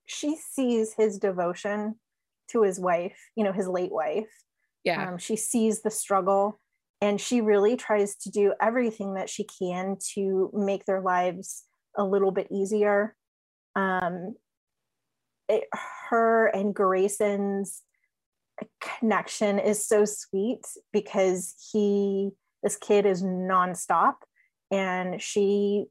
she 0.07 0.37
sees 0.37 0.95
his 0.97 1.19
devotion 1.19 1.97
to 2.50 2.62
his 2.62 2.79
wife, 2.79 3.19
you 3.35 3.45
know, 3.45 3.53
his 3.53 3.69
late 3.69 3.93
wife. 3.93 4.31
Yeah. 4.85 5.09
Um, 5.09 5.19
she 5.19 5.37
sees 5.37 5.83
the 5.83 5.91
struggle 5.91 6.61
and 7.00 7.21
she 7.21 7.41
really 7.41 7.76
tries 7.76 8.15
to 8.17 8.31
do 8.31 8.55
everything 8.61 9.15
that 9.15 9.29
she 9.29 9.45
can 9.45 9.97
to 10.15 10.50
make 10.55 10.85
their 10.85 11.00
lives 11.00 11.65
a 11.97 12.05
little 12.05 12.31
bit 12.31 12.49
easier. 12.50 13.15
Um, 13.75 14.37
it, 15.49 15.65
her 16.11 16.47
and 16.49 16.75
Grayson's 16.75 17.83
connection 18.81 19.59
is 19.59 19.87
so 19.87 20.05
sweet 20.05 20.65
because 20.93 21.55
he, 21.73 22.31
this 22.62 22.76
kid 22.76 23.07
is 23.07 23.23
nonstop 23.23 24.15
and 24.71 25.21
she 25.21 25.87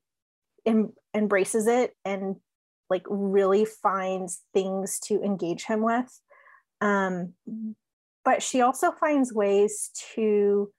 em- 0.66 0.94
embraces 1.14 1.68
it 1.68 1.94
and 2.04 2.38
like 2.90 3.06
really 3.08 3.66
finds 3.66 4.42
things 4.54 5.00
to 5.00 5.22
engage 5.24 5.64
him 5.64 5.82
with 5.82 6.20
um, 6.82 7.34
but 8.24 8.44
she 8.44 8.62
also 8.62 8.92
finds 8.92 9.34
ways 9.34 9.92
to 10.16 10.72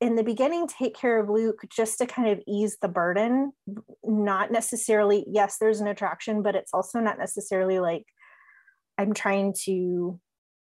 in 0.00 0.14
the 0.14 0.22
beginning 0.22 0.66
take 0.66 0.94
care 0.94 1.18
of 1.18 1.28
luke 1.28 1.64
just 1.74 1.98
to 1.98 2.06
kind 2.06 2.28
of 2.28 2.40
ease 2.46 2.76
the 2.82 2.88
burden 2.88 3.52
not 4.04 4.52
necessarily 4.52 5.24
yes 5.28 5.56
there's 5.58 5.80
an 5.80 5.88
attraction 5.88 6.42
but 6.42 6.54
it's 6.54 6.74
also 6.74 7.00
not 7.00 7.18
necessarily 7.18 7.78
like 7.78 8.04
i'm 8.98 9.14
trying 9.14 9.54
to 9.64 10.20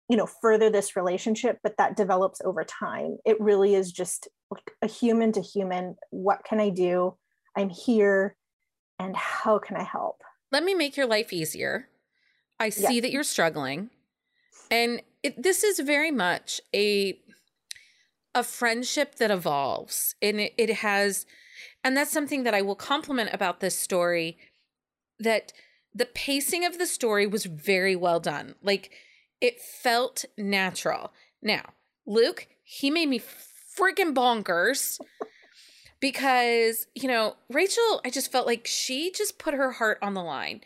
you 0.10 0.18
know 0.18 0.28
further 0.42 0.70
this 0.70 0.96
relationship 0.96 1.60
but 1.64 1.78
that 1.78 1.96
develops 1.96 2.42
over 2.42 2.64
time 2.64 3.18
it 3.26 3.40
really 3.40 3.76
is 3.76 3.92
just 3.92 4.28
like 4.50 4.72
a 4.82 4.88
human 4.88 5.32
to 5.32 5.42
human 5.42 5.96
what 6.10 6.44
can 6.44 6.60
i 6.60 6.70
do 6.70 7.16
i'm 7.56 7.70
here 7.70 8.36
and 9.02 9.16
how 9.16 9.58
can 9.58 9.76
I 9.78 9.84
help? 9.84 10.22
Let 10.52 10.64
me 10.64 10.76
make 10.76 10.96
your 10.96 11.08
life 11.08 11.34
easier. 11.34 11.88
I 12.60 12.70
see 12.70 12.96
yeah. 12.96 13.02
that 13.02 13.12
you're 13.12 13.24
struggling. 13.24 13.90
And 14.70 15.02
it, 15.24 15.42
this 15.42 15.64
is 15.64 15.80
very 15.80 16.12
much 16.12 16.62
a 16.74 17.20
a 18.34 18.44
friendship 18.44 19.16
that 19.16 19.32
evolves 19.32 20.16
and 20.22 20.40
it, 20.40 20.54
it 20.58 20.70
has 20.76 21.26
and 21.84 21.98
that's 21.98 22.12
something 22.12 22.44
that 22.44 22.54
I 22.54 22.62
will 22.62 22.76
compliment 22.76 23.32
about 23.34 23.60
this 23.60 23.78
story 23.78 24.38
that 25.20 25.52
the 25.94 26.06
pacing 26.06 26.66
of 26.66 26.78
the 26.78 26.86
story 26.86 27.28
was 27.28 27.46
very 27.46 27.96
well 27.96 28.20
done. 28.20 28.56
Like 28.62 28.92
it 29.40 29.60
felt 29.60 30.26
natural. 30.38 31.12
Now, 31.42 31.74
Luke, 32.06 32.48
he 32.64 32.90
made 32.90 33.10
me 33.10 33.20
freaking 33.20 34.14
bonkers 34.14 35.00
because, 36.00 36.88
you 36.96 37.08
know, 37.08 37.36
Rachel, 37.50 38.02
I 38.06 38.10
just 38.10 38.32
felt 38.32 38.48
like 38.48 38.68
she 38.68 39.12
just 39.12 39.40
put 39.40 39.54
her 39.54 39.74
heart 39.74 39.98
on 40.02 40.14
the 40.14 40.24
line 40.24 40.62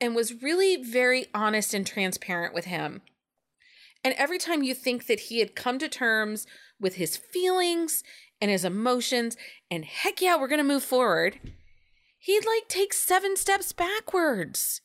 and 0.00 0.14
was 0.14 0.42
really 0.42 0.76
very 0.76 1.26
honest 1.34 1.74
and 1.74 1.86
transparent 1.86 2.54
with 2.54 2.64
him. 2.64 3.02
And 4.02 4.14
every 4.16 4.38
time 4.38 4.62
you 4.62 4.74
think 4.74 5.06
that 5.06 5.20
he 5.20 5.40
had 5.40 5.54
come 5.54 5.78
to 5.78 5.88
terms 5.88 6.46
with 6.80 6.94
his 6.94 7.16
feelings 7.16 8.02
and 8.40 8.50
his 8.50 8.64
emotions, 8.64 9.36
and 9.70 9.84
heck 9.84 10.20
yeah, 10.22 10.38
we're 10.38 10.48
going 10.48 10.58
to 10.58 10.64
move 10.64 10.82
forward, 10.82 11.38
he'd 12.18 12.46
like 12.46 12.68
take 12.68 12.92
seven 12.92 13.36
steps 13.36 13.72
backwards. 13.72 14.80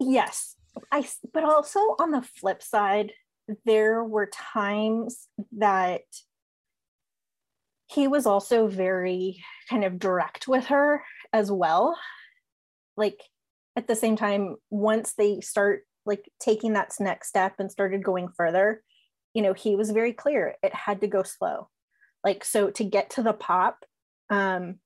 Yes. 0.00 0.56
I, 0.90 1.06
but 1.32 1.44
also 1.44 1.80
on 1.98 2.10
the 2.10 2.22
flip 2.22 2.62
side, 2.62 3.12
there 3.64 4.02
were 4.02 4.26
times 4.32 5.28
that 5.56 6.02
he 7.86 8.08
was 8.08 8.26
also 8.26 8.66
very 8.66 9.42
kind 9.70 9.84
of 9.84 9.98
direct 9.98 10.48
with 10.48 10.66
her 10.66 11.02
as 11.32 11.50
well. 11.52 11.96
Like 12.96 13.20
at 13.76 13.86
the 13.86 13.94
same 13.94 14.16
time, 14.16 14.56
once 14.70 15.14
they 15.16 15.40
start 15.40 15.82
like 16.04 16.28
taking 16.40 16.72
that 16.72 16.92
next 16.98 17.28
step 17.28 17.54
and 17.58 17.70
started 17.70 18.02
going 18.02 18.28
further, 18.36 18.82
you 19.36 19.42
know, 19.42 19.52
he 19.52 19.76
was 19.76 19.90
very 19.90 20.14
clear 20.14 20.54
it 20.62 20.74
had 20.74 21.02
to 21.02 21.06
go 21.06 21.22
slow. 21.22 21.68
Like, 22.24 22.42
so 22.42 22.70
to 22.70 22.82
get 22.82 23.10
to 23.10 23.22
the 23.22 23.34
pop, 23.34 23.84
um, 24.30 24.76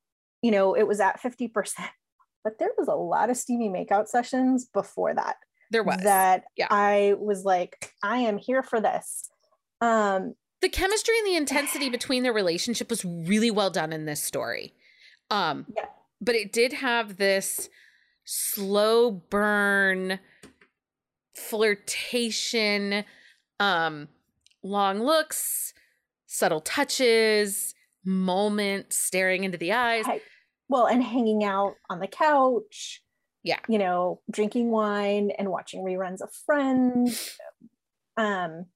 you 0.42 0.50
know, 0.50 0.74
it 0.74 0.88
was 0.88 0.98
at 0.98 1.22
50%, 1.22 1.52
but 2.44 2.58
there 2.58 2.72
was 2.76 2.88
a 2.88 2.94
lot 2.94 3.30
of 3.30 3.36
steamy 3.36 3.68
makeout 3.68 4.08
sessions 4.08 4.66
before 4.74 5.14
that. 5.14 5.36
There 5.70 5.84
was 5.84 5.98
that 6.02 6.42
yeah. 6.56 6.66
I 6.68 7.14
was 7.16 7.44
like, 7.44 7.92
I 8.02 8.18
am 8.18 8.38
here 8.38 8.64
for 8.64 8.80
this. 8.80 9.30
Um, 9.80 10.34
the 10.62 10.68
chemistry 10.68 11.14
and 11.18 11.28
the 11.28 11.36
intensity 11.36 11.88
between 11.90 12.24
their 12.24 12.32
relationship 12.32 12.90
was 12.90 13.04
really 13.04 13.52
well 13.52 13.70
done 13.70 13.92
in 13.92 14.04
this 14.04 14.20
story. 14.20 14.74
Um, 15.30 15.66
yeah. 15.76 15.84
but 16.20 16.34
it 16.34 16.52
did 16.52 16.72
have 16.72 17.18
this 17.18 17.68
slow 18.24 19.12
burn 19.12 20.18
flirtation, 21.36 23.04
um, 23.60 24.08
long 24.62 25.03
looks, 25.03 25.73
subtle 26.27 26.61
touches, 26.61 27.75
moments, 28.05 28.96
staring 28.96 29.44
into 29.44 29.59
the 29.59 29.73
eyes. 29.73 30.05
Well, 30.68 30.87
and 30.87 31.03
hanging 31.03 31.44
out 31.44 31.75
on 31.88 31.99
the 31.99 32.07
couch. 32.07 33.03
Yeah. 33.42 33.59
You 33.68 33.79
know, 33.79 34.20
drinking 34.31 34.70
wine 34.70 35.31
and 35.38 35.49
watching 35.49 35.83
reruns 35.83 36.20
of 36.20 36.31
Friends. 36.46 37.37
Um, 38.16 38.66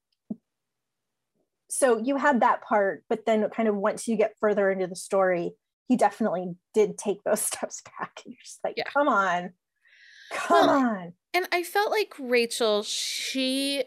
so 1.75 1.97
you 1.97 2.15
had 2.15 2.39
that 2.39 2.61
part 2.61 3.03
but 3.09 3.25
then 3.25 3.47
kind 3.49 3.67
of 3.67 3.75
once 3.75 4.07
you 4.07 4.15
get 4.15 4.35
further 4.39 4.71
into 4.71 4.87
the 4.87 4.95
story 4.95 5.51
he 5.87 5.97
definitely 5.97 6.55
did 6.73 6.97
take 6.97 7.23
those 7.23 7.41
steps 7.51 7.81
back 7.99 8.21
and 8.25 8.33
you're 8.33 8.43
just 8.43 8.59
like 8.63 8.75
yeah. 8.77 8.83
come 8.91 9.07
on 9.07 9.51
come 10.31 10.67
well, 10.67 10.77
on 10.77 11.13
and 11.33 11.47
i 11.51 11.63
felt 11.63 11.91
like 11.91 12.13
rachel 12.19 12.81
she 12.81 13.83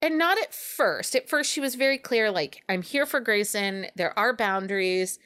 and 0.00 0.18
not 0.18 0.38
at 0.38 0.54
first. 0.54 1.14
At 1.14 1.28
first 1.28 1.50
she 1.50 1.60
was 1.60 1.74
very 1.74 1.98
clear 1.98 2.30
like 2.30 2.62
i'm 2.68 2.82
here 2.82 3.06
for 3.06 3.20
grayson. 3.20 3.86
There 3.96 4.16
are 4.18 4.32
boundaries. 4.32 5.18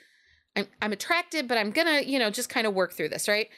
I'm 0.56 0.66
i'm 0.80 0.92
attracted 0.92 1.48
but 1.48 1.58
i'm 1.58 1.70
gonna 1.70 2.02
you 2.02 2.18
know 2.18 2.30
just 2.30 2.48
kind 2.48 2.66
of 2.66 2.74
work 2.74 2.92
through 2.92 3.10
this 3.10 3.28
right? 3.28 3.48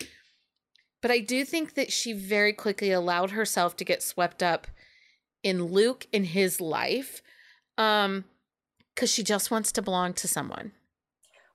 But 1.03 1.11
i 1.11 1.19
do 1.19 1.45
think 1.45 1.75
that 1.75 1.93
she 1.93 2.13
very 2.13 2.53
quickly 2.53 2.91
allowed 2.91 3.31
herself 3.33 3.77
to 3.77 3.85
get 3.85 4.03
swept 4.03 4.43
up 4.43 4.67
in 5.43 5.65
luke 5.65 6.07
in 6.13 6.25
his 6.25 6.61
life 6.61 7.23
um 7.79 8.25
because 8.95 9.13
she 9.13 9.25
just 9.25 9.51
wants 9.51 9.73
to 9.73 9.83
belong 9.83 10.13
to 10.15 10.29
someone. 10.29 10.73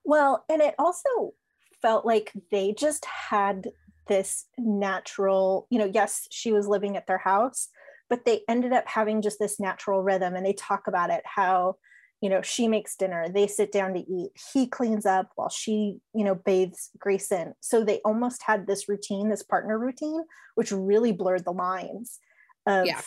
Well 0.03 0.45
and 0.49 0.61
it 0.61 0.75
also 0.77 1.33
felt 1.81 2.05
like 2.05 2.33
they 2.51 2.73
just 2.77 3.05
had 3.05 3.69
this 4.07 4.47
natural 4.57 5.67
you 5.69 5.79
know 5.79 5.89
yes 5.93 6.27
she 6.31 6.51
was 6.51 6.67
living 6.67 6.97
at 6.97 7.07
their 7.07 7.19
house 7.19 7.69
but 8.09 8.25
they 8.25 8.41
ended 8.47 8.73
up 8.73 8.87
having 8.87 9.21
just 9.21 9.39
this 9.39 9.59
natural 9.59 10.01
rhythm 10.01 10.35
and 10.35 10.45
they 10.45 10.53
talk 10.53 10.87
about 10.87 11.09
it 11.09 11.21
how 11.25 11.75
you 12.21 12.29
know 12.29 12.41
she 12.41 12.67
makes 12.67 12.95
dinner 12.95 13.27
they 13.29 13.47
sit 13.47 13.71
down 13.71 13.93
to 13.93 13.99
eat 13.99 14.31
he 14.53 14.67
cleans 14.67 15.05
up 15.05 15.29
while 15.35 15.49
she 15.49 15.97
you 16.13 16.23
know 16.23 16.35
bathes 16.35 16.89
grayson. 16.97 17.53
So 17.61 17.83
they 17.83 17.99
almost 18.03 18.43
had 18.43 18.67
this 18.67 18.89
routine 18.89 19.29
this 19.29 19.43
partner 19.43 19.77
routine 19.77 20.23
which 20.55 20.71
really 20.71 21.11
blurred 21.11 21.45
the 21.45 21.51
lines 21.51 22.19
of 22.67 22.85
yeah. 22.85 23.01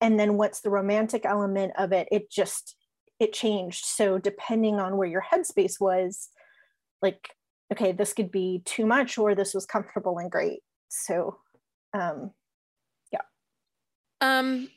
and 0.00 0.18
then 0.18 0.36
what's 0.36 0.60
the 0.60 0.70
romantic 0.70 1.26
element 1.26 1.72
of 1.76 1.92
it 1.92 2.08
it 2.10 2.30
just 2.30 2.76
it 3.20 3.32
changed. 3.32 3.84
So 3.84 4.18
depending 4.18 4.80
on 4.80 4.96
where 4.96 5.08
your 5.08 5.22
headspace 5.22 5.80
was 5.80 6.30
like 7.02 7.30
okay 7.72 7.92
this 7.92 8.12
could 8.12 8.30
be 8.30 8.62
too 8.64 8.86
much 8.86 9.18
or 9.18 9.34
this 9.34 9.52
was 9.52 9.66
comfortable 9.66 10.18
and 10.18 10.30
great. 10.30 10.60
So 10.88 11.38
um 11.92 12.30
um 14.24 14.70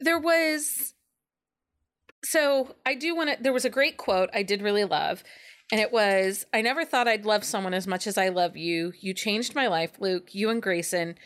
there 0.00 0.18
was 0.18 0.94
so 2.22 2.74
i 2.84 2.94
do 2.94 3.16
want 3.16 3.30
to 3.30 3.42
there 3.42 3.52
was 3.52 3.64
a 3.64 3.70
great 3.70 3.96
quote 3.96 4.28
i 4.34 4.42
did 4.42 4.62
really 4.62 4.84
love 4.84 5.24
and 5.72 5.80
it 5.80 5.92
was 5.92 6.44
i 6.52 6.60
never 6.60 6.84
thought 6.84 7.08
i'd 7.08 7.24
love 7.24 7.44
someone 7.44 7.74
as 7.74 7.86
much 7.86 8.06
as 8.06 8.18
i 8.18 8.28
love 8.28 8.56
you 8.56 8.92
you 9.00 9.14
changed 9.14 9.54
my 9.54 9.66
life 9.66 9.92
luke 9.98 10.34
you 10.34 10.50
and 10.50 10.62
grayson 10.62 11.16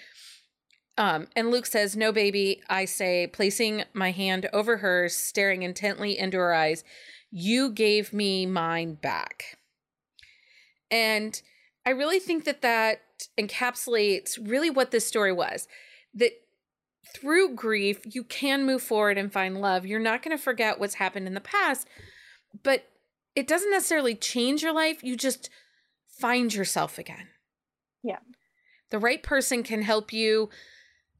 um, 0.98 1.28
and 1.36 1.52
Luke 1.52 1.66
says, 1.66 1.96
No, 1.96 2.10
baby. 2.10 2.60
I 2.68 2.84
say, 2.84 3.28
placing 3.28 3.84
my 3.94 4.10
hand 4.10 4.50
over 4.52 4.78
hers, 4.78 5.14
staring 5.14 5.62
intently 5.62 6.18
into 6.18 6.38
her 6.38 6.52
eyes, 6.52 6.82
You 7.30 7.70
gave 7.70 8.12
me 8.12 8.46
mine 8.46 8.94
back. 8.94 9.58
And 10.90 11.40
I 11.86 11.90
really 11.90 12.18
think 12.18 12.44
that 12.44 12.62
that 12.62 13.00
encapsulates 13.38 14.38
really 14.42 14.70
what 14.70 14.90
this 14.90 15.06
story 15.06 15.32
was 15.32 15.68
that 16.14 16.32
through 17.14 17.54
grief, 17.54 18.00
you 18.04 18.24
can 18.24 18.64
move 18.64 18.82
forward 18.82 19.18
and 19.18 19.32
find 19.32 19.60
love. 19.60 19.86
You're 19.86 20.00
not 20.00 20.22
going 20.22 20.36
to 20.36 20.42
forget 20.42 20.78
what's 20.78 20.94
happened 20.94 21.26
in 21.26 21.34
the 21.34 21.40
past, 21.40 21.88
but 22.62 22.88
it 23.34 23.46
doesn't 23.46 23.70
necessarily 23.70 24.14
change 24.14 24.62
your 24.62 24.72
life. 24.72 25.02
You 25.02 25.16
just 25.16 25.50
find 26.06 26.52
yourself 26.52 26.98
again. 26.98 27.28
Yeah. 28.02 28.18
The 28.90 28.98
right 28.98 29.22
person 29.22 29.62
can 29.62 29.82
help 29.82 30.12
you 30.12 30.50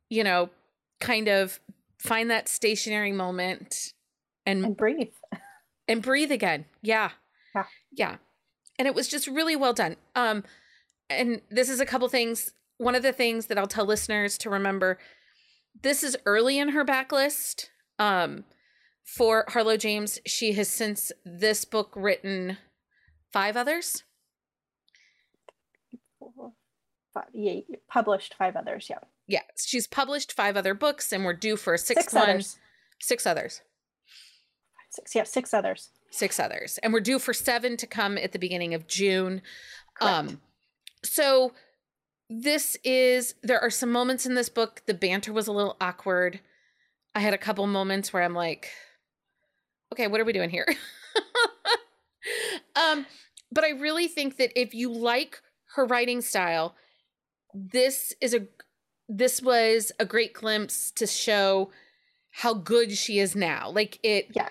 you 0.09 0.24
know, 0.24 0.51
kind 1.01 1.29
of 1.29 1.61
find 1.98 2.31
that 2.31 2.48
stationary 2.48 3.12
moment 3.12 3.92
and, 4.46 4.64
and 4.64 4.77
breathe. 4.77 5.09
and 5.87 6.03
breathe 6.03 6.33
again. 6.33 6.64
Yeah. 6.83 7.11
Yeah. 7.55 7.64
Yeah. 7.92 8.16
And 8.79 8.87
it 8.87 8.94
was 8.94 9.09
just 9.09 9.27
really 9.27 9.57
well 9.57 9.72
done. 9.72 9.96
Um 10.14 10.44
and 11.11 11.40
this 11.51 11.68
is 11.68 11.81
a 11.81 11.87
couple 11.87 12.09
things. 12.09 12.53
One 12.77 12.94
of 12.94 13.03
the 13.03 13.12
things 13.12 13.46
that 13.46 13.59
I'll 13.59 13.66
tell 13.66 13.87
listeners 13.87 14.38
to 14.38 14.51
remember 14.51 14.98
this 15.83 16.02
is 16.02 16.16
early 16.26 16.59
in 16.59 16.70
her 16.70 16.85
backlist. 16.85 17.66
Um 17.98 18.44
for 19.04 19.46
Harlow 19.48 19.76
James, 19.78 20.18
she 20.26 20.52
has 20.52 20.68
since 20.68 21.11
this 21.24 21.64
book 21.64 21.92
written 21.96 22.59
five 23.33 23.57
others. 23.57 24.04
Five, 27.14 27.24
yeah, 27.33 27.61
published 27.90 28.35
five 28.38 28.54
others. 28.54 28.88
Yeah. 28.90 28.98
Yeah, 29.26 29.42
she's 29.57 29.87
published 29.87 30.33
five 30.33 30.57
other 30.57 30.74
books, 30.74 31.12
and 31.12 31.24
we're 31.24 31.33
due 31.35 31.57
for 31.57 31.74
a 31.74 31.78
sixth 31.78 32.04
Six 32.04 32.14
one. 32.14 32.28
others. 32.31 32.59
Six 33.00 33.26
others. 33.26 33.62
Six. 34.90 35.14
Yeah, 35.14 35.24
six 35.24 35.52
others. 35.54 35.90
Six 36.11 36.40
others, 36.40 36.78
and 36.83 36.92
we're 36.92 37.00
due 37.00 37.18
for 37.18 37.35
seven 37.35 37.76
to 37.76 37.87
come 37.87 38.16
at 38.16 38.33
the 38.33 38.38
beginning 38.38 38.72
of 38.72 38.87
June. 38.87 39.42
Correct. 39.94 40.14
Um, 40.14 40.40
so 41.04 41.52
this 42.30 42.76
is 42.84 43.34
there 43.42 43.60
are 43.60 43.70
some 43.70 43.90
moments 43.90 44.26
in 44.26 44.34
this 44.34 44.48
book. 44.48 44.82
The 44.86 44.94
banter 44.94 45.32
was 45.32 45.46
a 45.46 45.52
little 45.52 45.76
awkward. 45.80 46.40
I 47.14 47.20
had 47.20 47.34
a 47.34 47.38
couple 47.38 47.66
moments 47.66 48.12
where 48.12 48.22
I'm 48.22 48.34
like, 48.34 48.70
okay, 49.92 50.06
what 50.06 50.20
are 50.20 50.24
we 50.24 50.32
doing 50.32 50.50
here? 50.50 50.66
um, 52.76 53.06
but 53.50 53.64
I 53.64 53.70
really 53.70 54.08
think 54.08 54.36
that 54.36 54.58
if 54.60 54.74
you 54.74 54.92
like 54.92 55.40
her 55.74 55.86
writing 55.86 56.20
style, 56.20 56.74
this 57.54 58.14
is 58.20 58.34
a 58.34 58.46
this 59.08 59.40
was 59.40 59.90
a 59.98 60.04
great 60.04 60.34
glimpse 60.34 60.90
to 60.92 61.06
show 61.06 61.70
how 62.30 62.52
good 62.52 62.92
she 62.92 63.18
is 63.18 63.34
now. 63.34 63.70
Like 63.70 63.98
it 64.02 64.28
Yeah. 64.34 64.48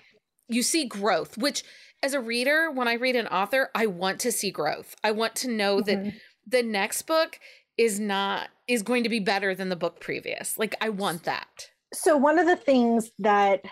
you 0.48 0.62
see 0.62 0.86
growth, 0.86 1.38
which 1.38 1.62
as 2.02 2.12
a 2.12 2.20
reader, 2.20 2.70
when 2.70 2.88
I 2.88 2.94
read 2.94 3.16
an 3.16 3.28
author, 3.28 3.70
I 3.74 3.86
want 3.86 4.20
to 4.20 4.32
see 4.32 4.50
growth. 4.50 4.96
I 5.04 5.12
want 5.12 5.36
to 5.36 5.48
know 5.48 5.80
that 5.80 5.98
Mhm. 5.98 6.20
the 6.46 6.62
next 6.62 7.02
book 7.02 7.38
is 7.78 7.98
not 8.00 8.48
is 8.66 8.82
going 8.82 9.04
to 9.04 9.08
be 9.08 9.20
better 9.20 9.54
than 9.54 9.70
the 9.70 9.76
book 9.76 10.00
previous. 10.00 10.58
Like 10.58 10.74
I 10.80 10.90
want 10.90 11.22
that. 11.24 11.70
so 11.94 12.16
one 12.16 12.38
of 12.38 12.46
the 12.46 12.56
things 12.56 13.10
that 13.18 13.62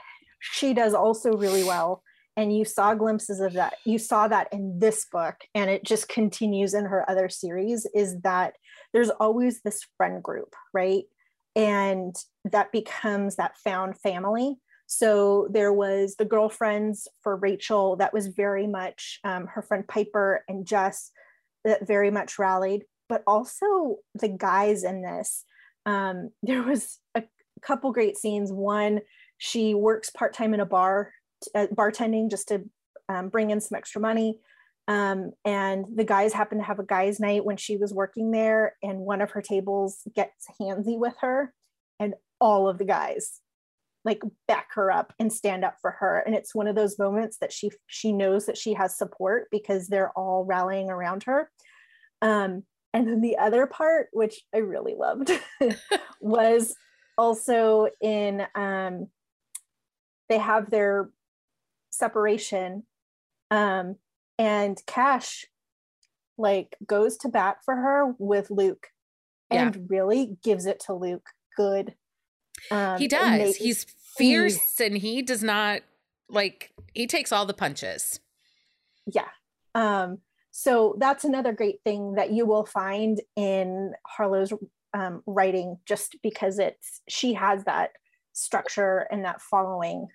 she 0.41 0.73
does 0.73 0.95
also 0.95 1.33
really 1.37 1.65
well 1.65 2.03
and 2.37 2.55
you 2.57 2.65
saw 2.65 2.95
glimpses 2.95 3.41
of 3.41 3.55
that 3.55 3.75
you 3.85 3.99
saw 3.99 4.29
that 4.29 4.49
in 4.53 4.79
this 4.79 5.07
book 5.11 5.37
and 5.55 5.71
it 5.71 5.83
just 5.85 6.09
continues 6.09 6.75
in 6.75 6.85
her 6.85 7.09
other 7.11 7.29
series 7.29 7.87
is 7.95 8.21
that 8.21 8.55
there's 8.93 9.11
always 9.11 9.61
this 9.63 9.81
friend 9.97 10.23
group 10.23 10.55
right 10.73 11.05
and 11.55 12.15
that 12.53 12.71
becomes 12.73 13.37
that 13.37 13.57
found 13.59 13.99
family 13.99 14.57
so 14.87 15.49
there 15.51 15.73
was 15.73 16.15
the 16.17 16.25
girlfriends 16.25 17.09
for 17.23 17.37
rachel 17.37 17.97
that 17.97 18.13
was 18.13 18.29
very 18.29 18.67
much 18.67 19.19
um, 19.25 19.47
her 19.47 19.63
friend 19.63 19.87
piper 19.89 20.45
and 20.49 20.67
jess 20.67 21.11
that 21.65 21.87
very 21.87 22.11
much 22.11 22.39
rallied 22.39 22.85
but 23.09 23.23
also 23.27 23.97
the 24.15 24.29
guys 24.29 24.85
in 24.85 25.03
this 25.03 25.45
um, 25.87 26.31
there 26.43 26.63
was 26.63 26.99
a 27.15 27.23
couple 27.63 27.93
great 27.93 28.19
scenes. 28.19 28.53
One, 28.53 29.01
she 29.39 29.73
works 29.75 30.11
part 30.11 30.35
time 30.35 30.53
in 30.53 30.61
a 30.61 30.67
bar, 30.67 31.13
uh, 31.55 31.69
bartending 31.73 32.31
just 32.31 32.49
to 32.49 32.65
um, 33.09 33.29
bring 33.29 33.51
in 33.51 33.61
some 33.61 33.77
extra 33.77 34.01
money. 34.01 34.41
Um, 34.89 35.33
and 35.45 35.85
the 35.95 36.05
guys 36.05 36.33
happen 36.33 36.59
to 36.59 36.65
have 36.65 36.79
a 36.79 36.85
guys' 36.85 37.19
night 37.19 37.45
when 37.45 37.57
she 37.57 37.77
was 37.77 37.93
working 37.93 38.31
there, 38.31 38.77
and 38.83 39.01
one 39.01 39.21
of 39.21 39.33
her 39.33 39.43
tables 39.43 40.03
gets 40.15 40.47
handsy 40.61 40.97
with 40.97 41.15
her, 41.23 41.53
and 41.99 42.15
all 42.41 42.69
of 42.69 42.79
the 42.79 42.85
guys 42.85 43.41
like 44.05 44.23
back 44.47 44.69
her 44.75 44.93
up 44.93 45.13
and 45.19 45.33
stand 45.33 45.65
up 45.65 45.75
for 45.81 45.91
her. 45.91 46.21
And 46.21 46.37
it's 46.37 46.55
one 46.55 46.69
of 46.69 46.77
those 46.77 47.01
moments 47.01 47.39
that 47.39 47.53
she 47.53 47.73
she 47.89 48.13
knows 48.13 48.47
that 48.47 48.57
she 48.57 48.75
has 48.75 48.97
support 48.97 49.49
because 49.51 49.89
they're 49.89 50.13
all 50.13 50.45
rallying 50.45 50.89
around 50.89 51.25
her. 51.25 51.51
Um, 52.23 52.63
and 52.97 53.07
then 53.07 53.21
the 53.21 53.37
other 53.37 53.67
part, 53.67 54.09
which 54.13 54.41
I 54.55 54.59
really 54.59 54.95
loved, 54.95 55.31
was 56.21 56.75
also 57.19 57.89
in 58.01 58.47
um 58.55 59.09
they 60.29 60.39
have 60.39 60.71
their 60.71 61.11
separation 61.91 62.83
um 63.51 63.97
and 64.39 64.79
cash 64.87 65.47
like 66.37 66.77
goes 66.87 67.17
to 67.17 67.29
bat 67.29 67.57
for 67.65 67.75
her 67.75 68.15
with 68.19 68.51
luke 68.51 68.89
and 69.51 69.89
really 69.89 70.37
gives 70.45 70.67
it 70.67 70.79
to 70.81 70.93
luke 70.93 71.31
good 71.57 71.95
um 72.71 72.99
he 72.99 73.09
does. 73.09 73.57
He's 73.57 73.87
fierce 74.19 74.79
and 74.79 74.99
he 74.99 75.23
does 75.23 75.43
not 75.43 75.81
like 76.29 76.73
he 76.93 77.07
takes 77.07 77.33
all 77.33 77.47
the 77.47 77.55
punches. 77.55 78.21
yeah 79.07 79.29
um 79.75 80.19
so 80.59 80.97
that's 80.99 81.25
another 81.25 81.53
great 81.53 81.83
thing 81.85 82.15
that 82.15 82.33
you 82.33 82.47
will 82.47 82.65
find 82.65 83.21
in 83.37 83.93
harlow's 84.07 84.53
um, 84.95 85.23
writing 85.27 85.77
just 85.85 86.17
because 86.23 86.59
it's 86.59 87.03
she 87.09 87.35
has 87.35 87.65
that 87.65 87.91
structure 88.33 89.07
and 89.11 89.25
that 89.25 89.41
following 89.41 90.09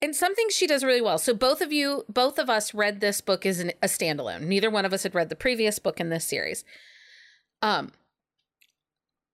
And 0.00 0.14
something 0.14 0.46
she 0.50 0.68
does 0.68 0.84
really 0.84 1.00
well. 1.00 1.18
So 1.18 1.34
both 1.34 1.60
of 1.60 1.72
you, 1.72 2.04
both 2.08 2.38
of 2.38 2.48
us 2.48 2.72
read 2.72 3.00
this 3.00 3.20
book 3.20 3.44
as 3.44 3.58
an, 3.58 3.72
a 3.82 3.88
standalone. 3.88 4.42
Neither 4.42 4.70
one 4.70 4.84
of 4.84 4.92
us 4.92 5.02
had 5.02 5.14
read 5.14 5.28
the 5.28 5.34
previous 5.36 5.80
book 5.80 5.98
in 6.00 6.08
this 6.08 6.24
series. 6.24 6.64
Um 7.62 7.90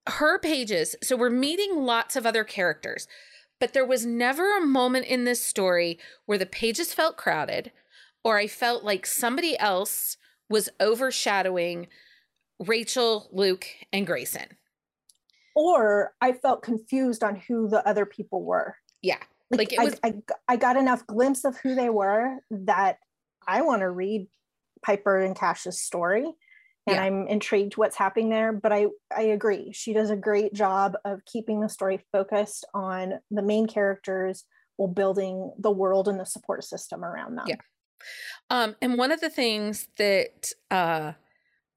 her 0.07 0.39
pages, 0.39 0.97
so 1.03 1.17
we're 1.17 1.31
meeting 1.31 1.85
lots 1.85 2.17
of 2.17 2.27
other 2.27 2.45
characters, 2.45 3.09
but 3.59 3.73
there 3.73 3.87
was 3.87 4.05
never 4.05 4.57
a 4.57 4.65
moment 4.65 5.07
in 5.07 5.25
this 5.25 5.43
story 5.43 5.99
where 6.27 6.39
the 6.39 6.47
pages 6.47 6.93
felt 6.95 7.17
crowded 7.17 7.73
or 8.23 8.39
I 8.39 8.47
felt 8.47 8.85
like 8.85 9.07
somebody 9.07 9.59
else 9.59 10.17
was 10.51 10.69
overshadowing 10.81 11.89
Rachel, 12.61 13.29
Luke, 13.33 13.67
and 13.93 14.07
Grayson. 14.07 14.47
or 15.57 16.13
i 16.21 16.33
felt 16.33 16.63
confused 16.63 17.23
on 17.23 17.37
who 17.37 17.69
the 17.69 17.87
other 17.87 18.05
people 18.07 18.43
were 18.43 18.75
Yeah. 19.03 19.19
like, 19.51 19.73
Like, 19.73 19.95
it 19.95 20.01
I, 20.03 20.09
I, 20.09 20.15
I 20.49 20.57
got 20.57 20.77
enough 20.77 21.07
glimpse 21.07 21.45
of 21.45 21.57
who 21.59 21.75
they 21.77 21.91
were 21.91 22.39
that 22.51 22.99
i 23.47 23.63
want 23.63 23.81
to 23.81 23.91
read 23.91 24.27
piper 24.85 25.21
and 25.21 25.37
cash's 25.37 25.81
story 25.81 26.25
and 26.25 26.35
Yeah. 26.97 27.03
i'm 27.05 27.27
intrigued 27.29 27.77
what's 27.77 27.97
happening 27.97 28.31
there 28.31 28.53
but 28.53 28.73
i 28.73 28.87
i 29.17 29.23
agree 29.23 29.73
she 29.73 29.93
does 29.93 30.11
a 30.11 30.17
great 30.17 30.55
job 30.55 30.95
of 31.05 31.25
keeping 31.25 31.61
the 31.61 31.69
story 31.69 32.01
focused 32.13 32.67
on 32.75 33.15
the 33.31 33.43
main 33.43 33.67
characters 33.69 34.45
while 34.77 34.89
building 34.89 35.53
the 35.59 35.71
world 35.71 36.09
and 36.09 36.19
the 36.19 36.27
support 36.27 36.65
system 36.65 37.05
around 37.05 37.37
them 37.37 37.47
Yeah. 37.49 37.57
Um, 38.51 38.77
and 38.81 38.99
one 38.99 39.13
of 39.13 39.21
the 39.21 39.31
things 39.31 39.89
that 39.97 40.53
uh, 40.71 41.13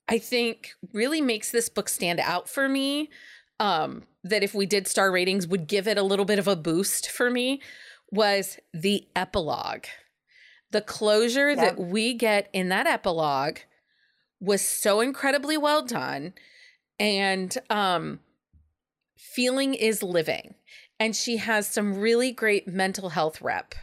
I 0.08 0.18
think 0.20 0.72
really 0.94 1.22
makes 1.22 1.52
this 1.52 1.70
book 1.70 1.90
stand 1.90 2.20
out 2.20 2.50
for 2.50 2.68
me, 2.68 3.10
um, 3.60 4.04
that 4.24 4.44
if 4.44 4.54
we 4.54 4.66
did 4.66 4.88
star 4.88 5.12
ratings 5.12 5.48
would 5.48 5.68
give 5.68 5.88
it 5.88 5.98
a 5.98 6.04
little 6.04 6.26
bit 6.26 6.40
of 6.40 6.48
a 6.48 6.56
boost 6.56 7.10
for 7.10 7.30
me, 7.30 7.62
was 8.12 8.58
the 8.74 9.08
epilogue. 9.16 9.86
The 10.72 10.82
closure 10.82 11.50
Yeah. 11.50 11.56
that 11.56 11.80
we 11.80 12.14
get 12.14 12.50
in 12.54 12.70
that 12.70 12.88
epilogue 12.88 13.60
was 14.40 14.62
so 14.62 15.02
incredibly 15.02 15.58
well 15.58 15.84
done. 15.84 16.34
And 17.00 17.58
um, 17.70 18.20
feeling 19.18 19.74
is 19.74 20.04
living. 20.04 20.56
And 21.00 21.16
she 21.16 21.38
has 21.38 21.68
some 21.68 21.98
really 22.00 22.32
great 22.32 22.68
mental 22.68 23.10
health 23.10 23.42
rep. 23.42 23.76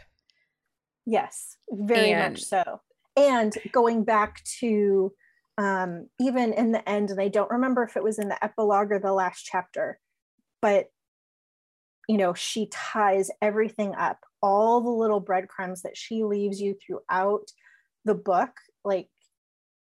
Yes, 1.05 1.57
very 1.69 2.11
And- 2.11 2.33
much 2.33 2.43
so. 2.43 2.81
And 3.17 3.53
going 3.71 4.03
back 4.03 4.43
to 4.59 5.13
um, 5.57 6.09
even 6.19 6.51
in 6.51 6.73
the 6.73 6.87
end, 6.89 7.11
and 7.11 7.21
I 7.21 7.29
don't 7.29 7.49
remember 7.49 7.83
if 7.83 7.95
it 7.95 8.03
was 8.03 8.19
in 8.19 8.27
the 8.27 8.43
epilogue 8.43 8.91
or 8.91 8.99
the 8.99 9.13
last 9.13 9.43
chapter, 9.45 9.99
but 10.61 10.87
you 12.09 12.17
know, 12.17 12.33
she 12.33 12.67
ties 12.67 13.31
everything 13.41 13.95
up, 13.95 14.19
all 14.41 14.81
the 14.81 14.89
little 14.89 15.19
breadcrumbs 15.21 15.81
that 15.83 15.97
she 15.97 16.23
leaves 16.23 16.59
you 16.61 16.75
throughout 16.85 17.51
the 18.03 18.13
book, 18.13 18.51
like 18.83 19.09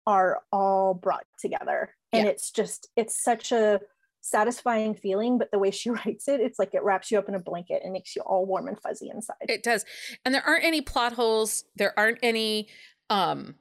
are 0.06 0.40
all 0.52 0.94
brought 0.94 1.26
together. 1.40 1.94
And 2.12 2.24
Yeah. 2.24 2.30
it's 2.30 2.50
just, 2.52 2.88
it's 2.96 3.20
such 3.22 3.52
a 3.52 3.80
satisfying 4.26 4.94
feeling, 4.94 5.38
but 5.38 5.50
the 5.50 5.58
way 5.58 5.70
she 5.70 5.90
writes 6.06 6.28
it, 6.28 6.40
it's 6.40 6.58
like 6.58 6.74
it 6.74 6.82
wraps 6.82 7.10
you 7.10 7.18
up 7.18 7.28
in 7.28 7.34
a 7.34 7.38
blanket 7.38 7.82
and 7.84 7.92
makes 7.92 8.14
you 8.16 8.22
all 8.22 8.44
warm 8.46 8.68
and 8.68 8.80
fuzzy 8.80 9.08
inside. 9.08 9.36
It 9.48 9.62
does. 9.62 9.84
And 10.24 10.34
there 10.34 10.42
aren't 10.46 10.64
any 10.64 10.80
plot 10.80 11.14
holes. 11.14 11.64
There 11.76 11.98
aren't 11.98 12.18
any 12.22 12.68
um 13.08 13.56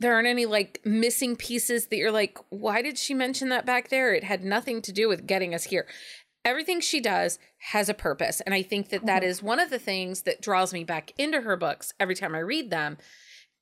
there 0.00 0.14
aren't 0.14 0.28
any 0.28 0.46
like 0.46 0.80
missing 0.84 1.36
pieces 1.36 1.86
that 1.88 1.96
you're 1.96 2.10
like, 2.10 2.38
why 2.48 2.80
did 2.80 2.96
she 2.96 3.12
mention 3.12 3.50
that 3.50 3.66
back 3.66 3.90
there? 3.90 4.14
It 4.14 4.24
had 4.24 4.42
nothing 4.42 4.80
to 4.82 4.92
do 4.92 5.08
with 5.08 5.26
getting 5.26 5.54
us 5.54 5.64
here. 5.64 5.86
Everything 6.42 6.80
she 6.80 7.00
does 7.00 7.38
has 7.58 7.90
a 7.90 7.94
purpose. 7.94 8.40
And 8.40 8.54
I 8.54 8.62
think 8.62 8.88
that 8.88 9.04
that 9.04 9.22
Mhm. 9.22 9.26
is 9.26 9.42
one 9.42 9.60
of 9.60 9.68
the 9.68 9.78
things 9.78 10.22
that 10.22 10.40
draws 10.40 10.72
me 10.72 10.84
back 10.84 11.12
into 11.18 11.42
her 11.42 11.54
books 11.54 11.92
every 12.00 12.14
time 12.14 12.34
I 12.34 12.38
read 12.38 12.70
them 12.70 12.96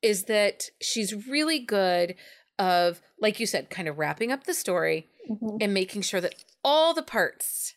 is 0.01 0.23
that 0.25 0.69
she's 0.81 1.27
really 1.27 1.59
good 1.59 2.15
of 2.57 3.01
like 3.19 3.39
you 3.39 3.45
said 3.45 3.69
kind 3.69 3.87
of 3.87 3.97
wrapping 3.97 4.31
up 4.31 4.45
the 4.45 4.53
story 4.53 5.07
Mhm. 5.29 5.57
and 5.61 5.73
making 5.73 6.01
sure 6.01 6.21
that 6.21 6.35
all 6.63 6.93
the 6.93 7.03
parts 7.03 7.75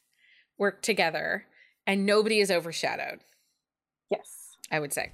work 0.58 0.82
together 0.82 1.46
and 1.86 2.06
nobody 2.06 2.40
is 2.40 2.50
overshadowed, 2.50 3.20
Yes. 4.10 4.56
I 4.70 4.80
would 4.80 4.92
say. 4.92 5.12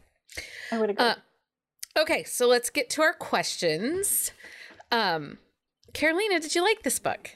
I 0.70 0.78
would 0.78 0.90
agree. 0.90 1.04
Uh, 1.04 1.14
okay, 1.96 2.24
so 2.24 2.46
let's 2.46 2.70
get 2.70 2.90
to 2.90 3.02
our 3.02 3.14
questions. 3.14 4.30
Um, 4.92 5.38
Carolina, 5.94 6.38
did 6.40 6.54
you 6.54 6.62
like 6.62 6.82
this 6.82 6.98
book? 6.98 7.30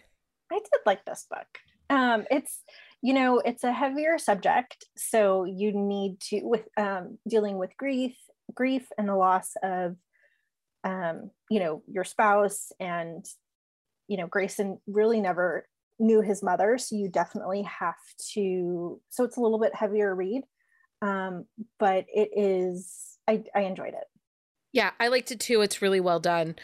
I 0.51 0.59
did 0.59 0.81
like 0.87 1.05
this 1.05 1.27
book. 1.31 1.47
Um, 1.91 2.27
it's 2.31 2.63
you 3.01 3.15
know 3.15 3.39
it's 3.41 3.65
a 3.65 3.73
heavier 3.73 4.19
subject, 4.19 4.85
so 4.97 5.45
you 5.45 5.73
need 5.73 6.21
to 6.21 6.41
with 6.43 6.69
um, 6.77 7.19
dealing 7.29 7.59
with 7.59 7.77
grief, 7.77 8.17
grief, 8.55 8.87
and 8.99 9.09
the 9.09 9.17
loss 9.17 9.53
of 9.63 9.97
um, 10.85 11.31
you 11.51 11.59
know 11.61 11.83
your 11.87 12.05
spouse, 12.05 12.71
and 12.79 13.25
you 14.13 14.19
know 14.19 14.27
Grayson 14.27 14.79
really 14.87 15.21
never 15.21 15.67
knew 15.99 16.21
his 16.21 16.43
mother, 16.43 16.77
so 16.79 16.97
you 16.97 17.09
definitely 17.09 17.63
have 17.63 17.95
to. 18.35 19.01
So 19.09 19.25
it's 19.25 19.39
a 19.39 19.41
little 19.41 19.59
bit 19.59 19.75
heavier 19.75 20.15
read, 20.15 20.43
um, 21.01 21.47
but 21.79 22.05
it 22.13 22.31
is. 22.37 23.19
I, 23.27 23.45
I 23.55 23.61
enjoyed 23.63 23.95
it. 23.95 24.05
Yeah, 24.73 24.91
I 25.01 25.09
liked 25.09 25.31
it 25.31 25.41
too. 25.41 25.61
It's 25.63 25.81
really 25.81 26.01
well 26.01 26.21
done. 26.21 26.57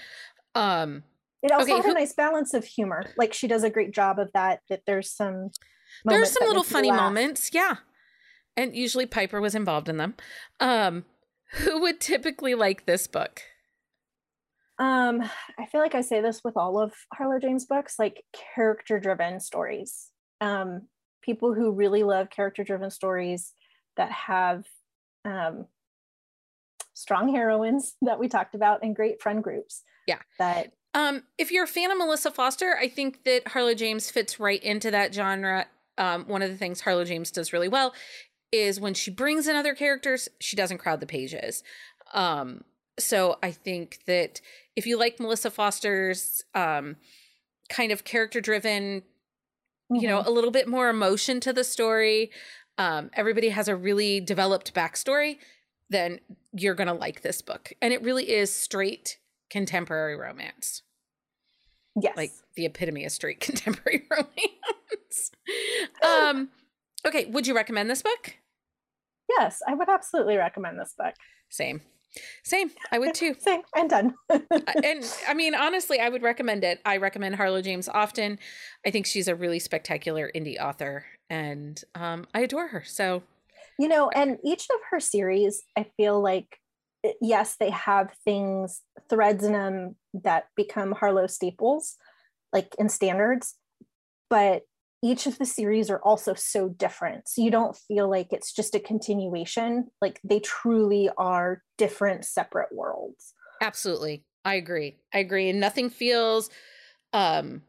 Um, 0.54 1.04
It 1.42 1.52
also 1.52 1.64
Okay, 1.64 1.76
had 1.76 1.84
who- 1.84 1.90
a 1.92 1.94
nice 1.94 2.12
balance 2.12 2.52
of 2.52 2.64
humor. 2.64 3.04
Like 3.16 3.32
she 3.32 3.46
does 3.48 3.62
a 3.64 3.70
great 3.70 3.92
job 3.92 4.18
of 4.18 4.30
that. 4.34 4.61
That 4.68 4.82
there's 4.87 5.11
some 5.11 5.50
there's 6.04 6.32
some 6.32 6.46
little 6.48 6.64
funny 6.64 6.90
moments, 6.90 7.50
yeah. 7.54 7.76
And 8.56 8.74
usually 8.76 9.06
Piper 9.06 9.40
was 9.40 9.54
involved 9.54 9.88
in 9.88 9.96
them. 9.98 10.14
Um, 10.61 11.04
who 11.52 11.80
would 11.80 12.00
typically 12.00 12.54
like 12.54 12.87
this 12.87 13.06
book? 13.06 13.42
Um, 14.78 15.22
I 15.58 15.66
feel 15.66 15.80
like 15.80 15.94
I 15.94 16.02
say 16.02 16.20
this 16.20 16.42
with 16.44 16.56
all 16.56 16.78
of 16.78 16.92
Harlow 17.12 17.38
James 17.38 17.66
books, 17.66 17.96
like 17.98 18.24
character 18.54 19.00
driven 19.00 19.40
stories. 19.40 20.10
Um, 20.40 20.82
people 21.22 21.52
who 21.52 21.72
really 21.72 22.04
love 22.04 22.30
character 22.30 22.62
driven 22.62 22.90
stories 22.90 23.54
that 23.96 24.12
have 24.12 24.64
um, 25.24 25.66
strong 26.94 27.34
heroines 27.34 27.96
that 28.02 28.18
we 28.18 28.28
talked 28.28 28.54
about 28.54 28.82
and 28.82 28.94
great 28.94 29.20
friend 29.20 29.42
groups. 29.42 29.82
Yeah. 30.06 30.20
That 30.38 30.72
Um, 30.94 31.24
if 31.36 31.50
you're 31.50 31.64
a 31.64 31.68
fan 31.68 31.90
of 31.90 31.98
Melissa 31.98 32.30
Foster, 32.30 32.76
I 32.80 32.88
think 32.88 33.24
that 33.24 33.48
Harlow 33.48 33.74
James 33.74 34.10
fits 34.10 34.40
right 34.40 34.62
into 34.62 34.90
that 34.90 35.12
genre. 35.12 35.66
Um, 35.98 36.24
one 36.26 36.42
of 36.42 36.50
the 36.50 36.56
things 36.56 36.80
Harlow 36.80 37.04
James 37.04 37.30
does 37.30 37.52
really 37.52 37.68
well 37.68 37.92
is 38.52 38.80
when 38.80 38.94
she 38.94 39.10
brings 39.10 39.46
in 39.46 39.56
other 39.56 39.74
characters, 39.74 40.28
she 40.40 40.56
doesn't 40.56 40.78
crowd 40.78 41.00
the 41.00 41.06
pages. 41.06 41.62
Um, 42.14 42.62
so 42.98 43.38
I 43.42 43.50
think 43.50 44.00
that 44.06 44.40
if 44.76 44.87
you 44.87 44.98
like 44.98 45.20
Melissa 45.20 45.50
Foster's 45.50 46.42
um, 46.54 46.96
kind 47.68 47.92
of 47.92 48.04
character 48.04 48.40
driven, 48.40 49.02
you 49.90 50.08
know, 50.08 50.20
mhm, 50.20 50.26
a 50.26 50.30
little 50.30 50.50
bit 50.50 50.68
more 50.68 50.88
emotion 50.88 51.40
to 51.40 51.52
the 51.52 51.64
story, 51.64 52.30
um, 52.76 53.11
everybody 53.14 53.48
has 53.48 53.68
a 53.68 53.76
really 53.76 54.20
developed 54.20 54.74
backstory, 54.74 55.38
then 55.90 56.20
you're 56.52 56.74
going 56.74 56.88
to 56.88 56.94
like 56.94 57.22
this 57.22 57.42
book. 57.42 57.72
And 57.80 57.92
it 57.92 58.02
really 58.02 58.30
is 58.30 58.52
straight 58.52 59.18
contemporary 59.50 60.16
romance 60.16 60.82
yes. 62.02 62.16
like 62.16 62.32
the 62.54 62.66
epitome 62.66 63.04
of 63.04 63.12
straight 63.12 63.40
contemporary 63.40 64.04
romance. 64.11 65.30
um, 66.02 66.50
okay, 67.06 67.26
would 67.26 67.46
you 67.46 67.54
recommend 67.54 67.90
this 67.90 68.02
book? 68.02 68.37
yes, 69.38 69.61
I 69.68 69.74
would 69.74 69.88
absolutely 69.88 70.37
recommend 70.37 70.78
this 70.78 70.94
book. 70.96 71.14
Same, 71.50 71.82
same. 72.44 72.70
I 72.92 72.98
would 72.98 73.14
too. 73.14 73.35
Same 73.38 73.62
and 73.76 73.90
done. 73.90 74.14
And 74.85 75.04
I 75.26 75.35
mean, 75.35 75.54
honestly, 75.54 76.00
I 76.00 76.09
would 76.09 76.22
recommend 76.22 76.64
it. 76.64 76.81
I 76.85 76.98
recommend 76.98 77.37
Harlow 77.37 77.62
James 77.62 77.88
often. 77.88 78.38
I 78.87 78.90
think 78.90 79.07
she's 79.07 79.28
a 79.28 79.35
really 79.35 79.59
spectacular 79.59 80.31
indie 80.35 80.61
author, 80.61 81.07
and 81.28 81.83
um, 81.94 82.26
I 82.35 82.40
adore 82.40 82.68
her. 82.68 82.85
So 82.85 83.22
you 83.78 83.88
know 83.88 84.11
and 84.11 84.38
each 84.44 84.66
of 84.70 84.81
her 84.90 85.00
series 85.00 85.62
i 85.76 85.87
feel 85.96 86.20
like 86.20 86.59
eh, 87.04 87.12
yes 87.20 87.57
they 87.59 87.70
have 87.70 88.12
things 88.24 88.83
threads 89.09 89.44
in 89.44 89.52
them 89.52 89.96
that 90.12 90.46
become 90.57 90.92
harlow 90.92 91.26
staples 91.26 91.96
like 92.52 92.74
in 92.78 92.88
standards 92.88 93.54
but 94.28 94.62
each 95.02 95.26
of 95.26 95.38
the 95.38 95.44
series 95.46 95.90
are 95.90 96.00
also 96.02 96.34
so 96.34 96.68
different 96.70 97.28
so 97.28 97.42
you 97.42 97.50
don't 97.50 97.76
feel 97.76 98.08
like 98.11 98.28
it's 98.32 98.52
just 98.52 98.74
a 98.74 98.80
continuation 98.80 99.88
like 100.00 100.20
they 100.24 100.40
truly 100.40 101.08
are 101.18 101.62
different 101.76 102.24
separate 102.24 102.72
worlds 102.72 103.34
absolutely, 103.61 104.24
I 104.44 104.54
agree. 104.54 104.98
I 105.12 105.18
agree, 105.18 105.48
and 105.48 105.61
nothing 105.61 105.90
feels 105.90 106.50
um, 107.12 107.62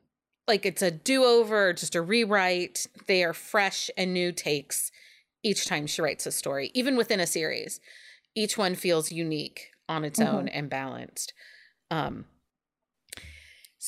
like 0.48 0.66
it's 0.66 0.82
a 0.82 0.92
do-over 0.92 1.74
just 1.74 1.96
a 1.96 2.02
rewrite. 2.02 2.88
They 3.08 3.24
are 3.24 3.34
fresh 3.34 3.90
and 3.98 4.14
new 4.14 4.32
takes 4.32 4.92
each 5.44 5.66
time 5.68 5.88
she 5.88 6.02
writes 6.02 6.26
a 6.26 6.32
story, 6.32 6.72
even 6.74 6.98
within 6.98 7.20
a 7.20 7.28
series. 7.28 7.80
Each 8.36 8.58
one 8.58 8.76
feels 8.76 9.12
unique 9.12 9.72
on 9.90 10.06
its 10.06 10.20
Mhm. 10.20 10.22
own 10.22 10.50
and 10.50 10.70
balanced. 10.70 11.34
Um, 11.92 12.26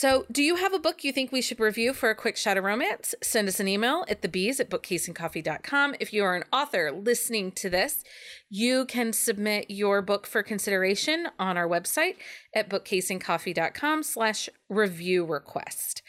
so, 0.01 0.25
do 0.31 0.41
you 0.41 0.55
have 0.55 0.73
a 0.73 0.79
book 0.79 1.03
you 1.03 1.11
think 1.11 1.31
we 1.31 1.43
should 1.43 1.59
review 1.59 1.93
for 1.93 2.09
a 2.09 2.15
quick 2.15 2.35
shot 2.35 2.57
of 2.57 2.63
romance? 2.63 3.13
Send 3.21 3.47
us 3.47 3.59
an 3.59 3.67
email 3.67 4.03
at 4.09 4.23
thebees 4.23 4.59
at 4.59 4.67
bookcaseandcoffee.com. 4.67 5.93
If 5.99 6.11
you 6.11 6.23
are 6.23 6.35
an 6.35 6.43
author 6.51 6.91
listening 6.91 7.51
to 7.51 7.69
this, 7.69 8.03
you 8.49 8.85
can 8.85 9.13
submit 9.13 9.67
your 9.69 10.01
book 10.01 10.25
for 10.25 10.41
consideration 10.41 11.27
on 11.37 11.55
our 11.55 11.67
website 11.67 12.15
at 12.55 12.67
bookcaseandcoffee.com 12.67 14.01
slash 14.01 14.49
review 14.69 15.23
request. 15.23 16.01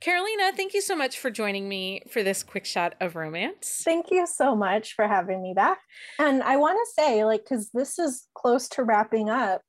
Carolina, 0.00 0.50
thank 0.56 0.74
you 0.74 0.80
so 0.80 0.96
much 0.96 1.16
for 1.16 1.30
joining 1.30 1.68
me 1.68 2.02
for 2.10 2.24
this 2.24 2.42
quick 2.42 2.64
shot 2.64 2.96
of 3.00 3.14
romance. 3.14 3.82
thank 3.84 4.10
you 4.10 4.26
so 4.26 4.56
much 4.56 4.94
for 4.94 5.06
having 5.06 5.40
me 5.40 5.52
back 5.54 5.78
and 6.18 6.42
i 6.42 6.56
want 6.56 6.76
to 6.76 7.02
say 7.02 7.24
like 7.24 7.42
because 7.42 7.70
this 7.74 7.98
is 7.98 8.26
close 8.34 8.68
to 8.68 8.84
wrapping 8.84 9.28
up 9.28 9.62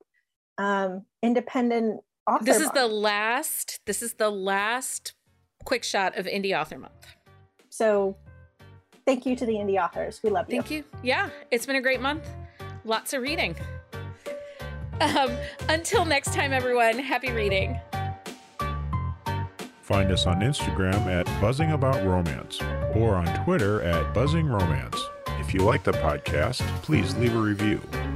um 0.60 1.03
independent 1.23 2.01
author 2.30 2.46
This 2.46 2.58
is 2.58 2.63
month. 2.63 2.74
the 2.76 2.88
last, 2.88 3.80
this 3.86 4.02
is 4.02 4.13
the 4.13 4.30
last 4.30 5.13
quick 5.65 5.84
shot 5.84 6.18
of 6.18 6.26
Indie 6.26 6.58
Author 6.60 6.78
Month. 6.78 7.08
So 7.70 8.15
thank 9.06 9.26
you 9.26 9.36
to 9.36 9.46
the 9.46 9.54
indie 9.54 9.82
authors. 9.84 10.22
We 10.24 10.30
love 10.30 10.46
you. 10.50 10.62
Thank 10.62 10.72
you. 10.72 10.84
Yeah, 11.04 11.30
it's 11.52 11.65
been 11.65 11.76
a 11.78 11.82
great 11.82 12.02
month. 12.02 12.28
Lots 12.86 13.13
of 13.13 13.22
reading. 13.22 13.56
Um, 15.02 15.32
until 15.70 16.04
next 16.06 16.34
time, 16.34 16.52
everyone, 16.52 17.00
happy 17.00 17.32
reading. 17.32 17.80
Find 19.82 20.12
us 20.12 20.28
on 20.28 20.42
Instagram 20.42 21.08
at 21.08 21.26
Buzzing 21.42 21.72
About 21.72 22.06
Romance 22.06 22.60
or 22.94 23.15
on 23.15 23.26
Twitter 23.44 23.82
at 23.82 24.13
Buzzing 24.13 24.48
Romance. 24.48 25.00
If 25.39 25.54
you 25.54 25.62
like 25.62 25.84
the 25.84 25.94
podcast, 25.94 26.62
please 26.84 27.15
leave 27.18 27.36
a 27.36 27.39
review. 27.39 27.82